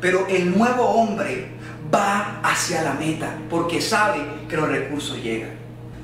pero 0.00 0.26
el 0.26 0.56
nuevo 0.56 0.84
hombre 0.84 1.59
va 1.92 2.40
hacia 2.42 2.82
la 2.82 2.94
meta 2.94 3.36
porque 3.48 3.80
sabe 3.80 4.20
que 4.48 4.56
los 4.56 4.68
recursos 4.68 5.22
llegan. 5.22 5.50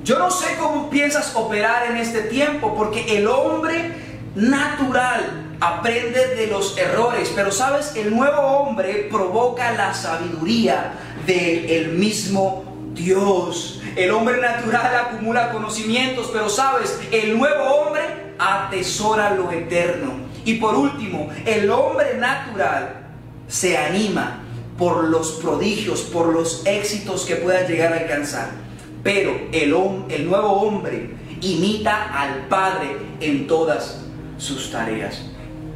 Yo 0.03 0.19
no 0.19 0.31
sé 0.31 0.55
cómo 0.59 0.89
piensas 0.89 1.35
operar 1.35 1.91
en 1.91 1.97
este 1.97 2.21
tiempo 2.21 2.75
porque 2.75 3.17
el 3.17 3.27
hombre 3.27 3.93
natural 4.35 5.55
aprende 5.59 6.35
de 6.35 6.47
los 6.47 6.77
errores, 6.77 7.31
pero 7.35 7.51
sabes, 7.51 7.93
el 7.95 8.15
nuevo 8.15 8.39
hombre 8.39 9.07
provoca 9.11 9.71
la 9.73 9.93
sabiduría 9.93 10.93
del 11.25 11.89
mismo 11.89 12.63
Dios. 12.93 13.81
El 13.95 14.11
hombre 14.11 14.39
natural 14.39 14.95
acumula 14.95 15.51
conocimientos, 15.51 16.29
pero 16.31 16.49
sabes, 16.49 16.99
el 17.11 17.37
nuevo 17.37 17.63
hombre 17.63 18.03
atesora 18.37 19.31
lo 19.31 19.51
eterno. 19.51 20.27
Y 20.45 20.55
por 20.55 20.75
último, 20.75 21.29
el 21.45 21.69
hombre 21.69 22.15
natural 22.17 23.07
se 23.47 23.77
anima 23.77 24.43
por 24.77 25.05
los 25.05 25.33
prodigios, 25.33 26.01
por 26.01 26.33
los 26.33 26.65
éxitos 26.65 27.25
que 27.25 27.35
pueda 27.35 27.67
llegar 27.67 27.93
a 27.93 27.97
alcanzar. 27.97 28.51
Pero 29.03 29.31
el, 29.51 29.75
el 30.09 30.27
nuevo 30.27 30.51
hombre 30.61 31.11
imita 31.41 32.11
al 32.13 32.47
Padre 32.47 32.97
en 33.19 33.47
todas 33.47 34.01
sus 34.37 34.71
tareas. 34.71 35.21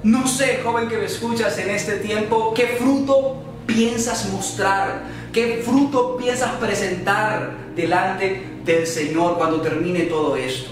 No 0.03 0.27
sé, 0.27 0.61
joven 0.63 0.87
que 0.87 0.97
me 0.97 1.05
escuchas 1.05 1.57
en 1.59 1.69
este 1.69 1.97
tiempo, 1.97 2.53
qué 2.55 2.77
fruto 2.79 3.43
piensas 3.67 4.29
mostrar, 4.29 5.03
qué 5.31 5.61
fruto 5.63 6.17
piensas 6.17 6.51
presentar 6.55 7.51
delante 7.75 8.59
del 8.65 8.87
Señor 8.87 9.37
cuando 9.37 9.61
termine 9.61 10.01
todo 10.01 10.35
esto. 10.35 10.71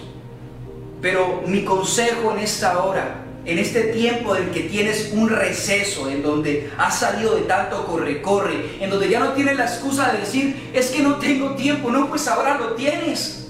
Pero 1.02 1.44
mi 1.46 1.64
consejo 1.64 2.32
en 2.32 2.40
esta 2.40 2.84
hora 2.84 3.24
en 3.50 3.58
este 3.58 3.82
tiempo 3.86 4.36
en 4.36 4.52
que 4.52 4.62
tienes 4.62 5.12
un 5.14 5.30
receso, 5.30 6.10
en 6.10 6.22
donde 6.22 6.70
has 6.78 7.00
salido 7.00 7.36
de 7.36 7.42
tanto 7.44 7.86
corre-corre, 7.88 8.78
en 8.80 8.90
donde 8.90 9.10
ya 9.10 9.20
no 9.20 9.34
tienes 9.34 9.58
la 9.58 9.66
excusa 9.66 10.12
de 10.12 10.20
decir, 10.20 10.70
es 10.74 10.92
que 10.92 11.02
no 11.02 11.16
tengo 11.16 11.56
tiempo, 11.56 11.90
no, 11.90 12.10
pues 12.10 12.28
ahora 12.28 12.58
lo 12.58 12.74
tienes. 12.74 13.48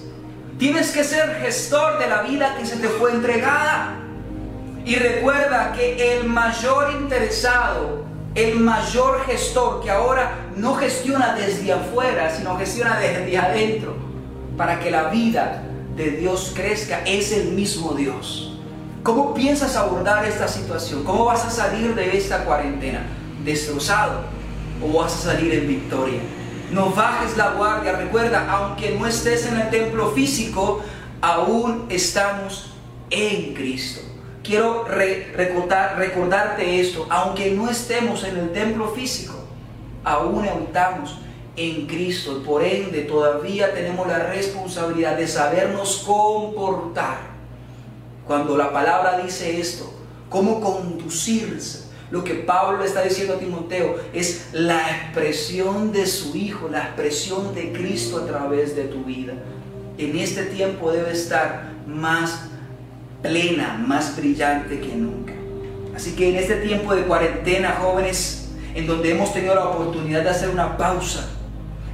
Tienes 0.58 0.92
que 0.92 1.04
ser 1.04 1.40
gestor 1.42 2.00
de 2.00 2.08
la 2.08 2.22
vida 2.22 2.56
que 2.58 2.66
se 2.66 2.78
te 2.78 2.88
fue 2.88 3.12
entregada. 3.12 3.98
Y 4.86 4.96
recuerda 4.96 5.74
que 5.74 6.18
el 6.18 6.26
mayor 6.26 6.92
interesado, 6.94 8.06
el 8.36 8.58
mayor 8.58 9.26
gestor 9.26 9.84
que 9.84 9.92
ahora 9.92 10.48
no 10.56 10.76
gestiona 10.76 11.36
desde 11.36 11.74
afuera, 11.74 12.34
sino 12.34 12.58
gestiona 12.58 13.00
desde 13.00 13.38
adentro, 13.38 13.96
para 14.58 14.80
que 14.80 14.92
la 14.92 15.10
vida 15.10 15.64
de 15.96 16.12
Dios 16.12 16.54
crezca, 16.56 17.02
es 17.06 17.34
el 17.34 17.50
mismo 17.50 17.94
Dios. 17.94 18.49
¿Cómo 19.10 19.34
piensas 19.34 19.76
abordar 19.76 20.24
esta 20.24 20.48
situación? 20.48 21.04
¿Cómo 21.04 21.26
vas 21.26 21.43
a 21.43 21.50
salir 21.50 21.95
de 21.95 22.15
esta 22.15 22.45
cuarentena? 22.45 23.08
¿Destrozado 23.43 24.22
o 24.84 25.00
vas 25.00 25.15
a 25.15 25.32
salir 25.32 25.52
en 25.52 25.67
victoria? 25.67 26.19
No 26.72 26.91
bajes 26.91 27.36
la 27.36 27.54
guardia. 27.54 27.93
Recuerda, 27.93 28.48
aunque 28.48 28.91
no 28.91 29.08
estés 29.08 29.48
en 29.48 29.62
el 29.62 29.72
templo 29.72 30.12
físico, 30.12 30.84
aún 31.22 31.88
estamos 31.89 32.76
en 33.10 33.56
Cristo. 33.56 34.02
Quiero 34.43 34.86
recordarte 34.86 36.80
esto. 36.80 37.08
Aunque 37.10 37.50
no 37.50 37.67
estemos 37.67 38.24
en 38.24 38.38
el 38.38 38.54
templo 38.54 38.89
físico, 38.89 39.34
aún 40.04 40.45
estamos 40.45 41.17
en 41.56 41.88
Cristo. 41.88 42.43
Por 42.45 42.63
ende, 42.63 43.02
todavía 43.02 43.74
tenemos 43.74 44.08
la 44.08 44.19
responsabilidad 44.19 45.17
de 45.17 45.28
sabernos 45.28 46.04
comportar 46.06 47.29
cuando 48.30 48.56
la 48.56 48.72
palabra 48.72 49.20
dice 49.26 49.60
esto, 49.60 49.92
cómo 50.30 50.62
conducirse. 50.62 51.86
Lo 52.12 52.24
que 52.24 52.36
Pablo 52.36 52.84
está 52.84 53.02
diciendo 53.02 53.34
a 53.34 53.39
Timoteo 53.39 53.96
es 54.13 54.50
la 54.52 54.88
expresión 54.88 55.92
de 55.92 56.06
su 56.06 56.38
Hijo, 56.38 56.70
la 56.70 56.84
expresión 56.84 57.56
de 57.56 57.74
Cristo 57.74 58.20
a 58.20 58.28
través 58.28 58.76
de 58.76 58.84
tu 58.84 59.04
vida. 59.04 59.34
En 59.98 60.15
este 60.15 60.44
tiempo 60.44 60.92
debe 60.92 61.12
estar 61.12 61.72
más 61.88 62.42
plena, 63.24 63.84
más 63.84 64.15
brillante 64.15 64.80
que 64.80 64.96
nunca. 64.96 65.34
Así 65.96 66.15
que 66.15 66.30
en 66.30 66.36
este 66.36 66.58
tiempo 66.58 66.94
de 66.94 67.06
cuarentena, 67.06 67.80
jóvenes, 67.82 68.52
en 68.76 68.86
donde 68.86 69.10
hemos 69.10 69.34
tenido 69.34 69.56
la 69.56 69.70
oportunidad 69.70 70.22
de 70.22 70.30
hacer 70.30 70.50
una 70.50 70.78
pausa, 70.78 71.28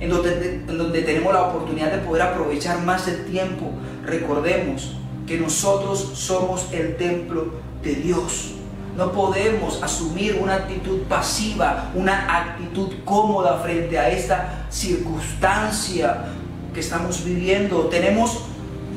en 0.01 0.09
donde, 0.09 0.65
en 0.67 0.77
donde 0.77 1.01
tenemos 1.01 1.33
la 1.33 1.43
oportunidad 1.43 1.93
de 1.93 1.99
poder 1.99 2.23
aprovechar 2.23 2.81
más 2.81 3.07
el 3.07 3.23
tiempo, 3.23 3.71
recordemos 4.03 4.97
que 5.27 5.37
nosotros 5.37 6.11
somos 6.13 6.67
el 6.71 6.97
templo 6.97 7.53
de 7.83 7.95
Dios. 7.95 8.51
No 8.95 9.11
podemos 9.11 9.83
asumir 9.83 10.39
una 10.41 10.55
actitud 10.55 11.01
pasiva, 11.09 11.91
una 11.95 12.37
actitud 12.37 12.93
cómoda 13.03 13.59
frente 13.59 13.99
a 13.99 14.09
esta 14.09 14.67
circunstancia 14.69 16.25
que 16.73 16.79
estamos 16.79 17.23
viviendo. 17.25 17.87
Tenemos 17.87 18.39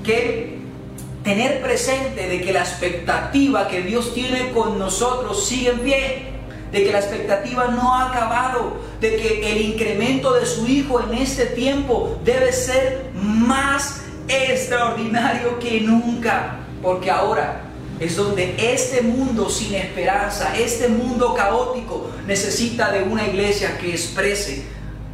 que 0.05 0.59
tener 1.25 1.61
presente 1.63 2.29
de 2.29 2.41
que 2.41 2.53
la 2.53 2.61
expectativa 2.61 3.69
que 3.69 3.83
Dios 3.83 4.15
tiene 4.15 4.53
con 4.53 4.79
nosotros 4.79 5.47
sigue 5.47 5.71
en 5.71 5.79
pie, 5.81 6.23
de 6.71 6.85
que 6.85 6.93
la 6.93 7.01
expectativa 7.01 7.69
no 7.69 7.95
ha 7.95 8.11
acabado, 8.11 8.77
de 9.01 9.17
que 9.17 9.53
el 9.53 9.63
incremento 9.63 10.33
de 10.35 10.47
su 10.47 10.67
Hijo 10.67 11.01
en 11.01 11.15
este 11.15 11.47
tiempo 11.47 12.19
debe 12.25 12.53
ser 12.53 13.11
más 13.15 14.03
extraordinario 14.29 15.59
que 15.59 15.81
nunca, 15.81 16.57
porque 16.83 17.11
ahora 17.11 17.63
es 17.99 18.17
donde 18.17 18.55
este 18.59 19.03
mundo 19.03 19.49
sin 19.51 19.75
esperanza, 19.75 20.57
este 20.57 20.89
mundo 20.89 21.35
caótico, 21.35 22.11
necesita 22.27 22.93
de 22.93 23.03
una 23.03 23.27
iglesia 23.27 23.77
que 23.79 23.91
exprese 23.91 24.65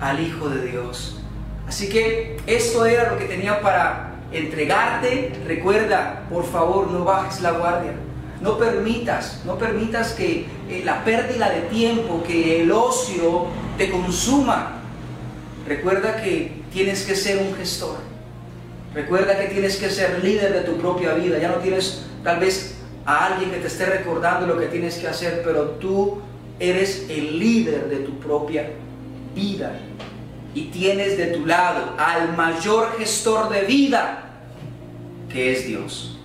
al 0.01 0.21
Hijo 0.21 0.49
de 0.49 0.67
Dios. 0.67 1.19
Así 1.67 1.89
que 1.89 2.37
esto 2.47 2.85
era 2.85 3.13
lo 3.13 3.19
que 3.19 3.25
tenía 3.25 3.61
para 3.63 4.17
entregarte. 4.33 5.33
Recuerda, 5.47 6.25
por 6.29 6.45
favor, 6.45 6.91
no 6.91 7.05
bajes 7.05 7.41
la 7.41 7.53
guardia. 7.53 7.93
No 8.43 8.59
permitas, 8.59 9.41
no 9.47 9.57
permitas 9.57 10.13
que 10.13 10.47
eh, 10.69 10.83
la 10.85 11.03
pérdida 11.05 11.49
de 11.49 11.63
tiempo, 11.63 12.23
que 12.27 12.61
el 12.61 12.71
ocio 12.71 13.47
te 13.79 13.91
consuma. 13.91 14.81
Recuerda 15.67 16.17
que 16.23 16.65
tienes 16.71 17.05
que 17.05 17.17
ser 17.17 17.39
un 17.39 17.55
gestor 17.57 18.14
Recuerda 18.95 19.37
que 19.37 19.47
tienes 19.47 19.77
que 19.77 19.91
ser 19.91 20.23
líder 20.23 20.53
de 20.53 20.61
tu 20.61 20.79
propia 20.79 21.15
vida. 21.15 21.39
Ya 21.39 21.49
no 21.49 21.57
tienes 21.57 22.05
tal 22.23 22.39
vez 22.39 22.77
a 23.05 23.27
alguien 23.27 23.51
que 23.51 23.59
te 23.59 23.67
esté 23.67 23.87
recordando 23.87 24.47
lo 24.47 24.59
que 24.59 24.67
tienes 24.67 24.97
que 24.97 25.09
hacer, 25.09 25.43
pero 25.45 25.71
tú 25.81 26.23
eres 26.61 27.07
el 27.09 27.39
líder 27.39 27.89
de 27.89 27.97
tu 27.97 28.19
propia 28.21 28.71
vida. 29.35 29.73
Y 30.55 30.67
tienes 30.67 31.19
de 31.19 31.27
tu 31.27 31.45
lado 31.45 31.95
al 31.99 32.37
mayor 32.37 32.97
gestor 32.97 33.49
de 33.49 33.63
vida, 33.63 34.31
que 35.29 35.53
es 35.53 35.67
Dios. 35.67 36.17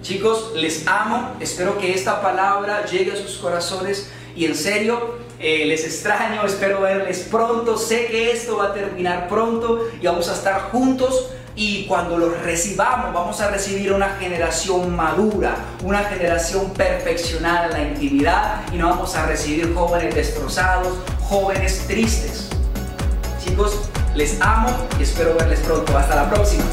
Chicos, 0.00 0.52
les 0.54 0.86
amo. 0.86 1.32
Espero 1.40 1.78
que 1.78 1.92
esta 1.92 2.22
palabra 2.22 2.86
llegue 2.86 3.10
a 3.10 3.16
sus 3.16 3.38
corazones. 3.38 4.12
Y 4.36 4.44
en 4.44 4.54
serio, 4.54 5.16
eh, 5.40 5.64
les 5.66 5.84
extraño. 5.84 6.44
Espero 6.46 6.82
verles 6.82 7.26
pronto. 7.28 7.76
Sé 7.76 8.06
que 8.06 8.30
esto 8.30 8.58
va 8.58 8.66
a 8.66 8.72
terminar 8.72 9.26
pronto 9.26 9.88
y 10.00 10.06
vamos 10.06 10.28
a 10.28 10.34
estar 10.34 10.70
juntos 10.70 11.30
y 11.56 11.86
cuando 11.86 12.18
los 12.18 12.40
recibamos 12.42 13.12
vamos 13.12 13.40
a 13.40 13.50
recibir 13.50 13.92
una 13.92 14.16
generación 14.16 14.94
madura, 14.94 15.56
una 15.82 16.00
generación 16.04 16.70
perfeccionada 16.70 17.66
en 17.66 17.72
la 17.72 17.82
intimidad 17.82 18.62
y 18.72 18.76
no 18.76 18.88
vamos 18.88 19.14
a 19.14 19.26
recibir 19.26 19.72
jóvenes 19.74 20.14
destrozados, 20.14 20.94
jóvenes 21.20 21.86
tristes. 21.86 22.48
Chicos, 23.44 23.88
les 24.14 24.40
amo 24.40 24.70
y 24.98 25.02
espero 25.02 25.34
verles 25.36 25.60
pronto. 25.60 25.96
Hasta 25.96 26.16
la 26.16 26.30
próxima. 26.30 26.64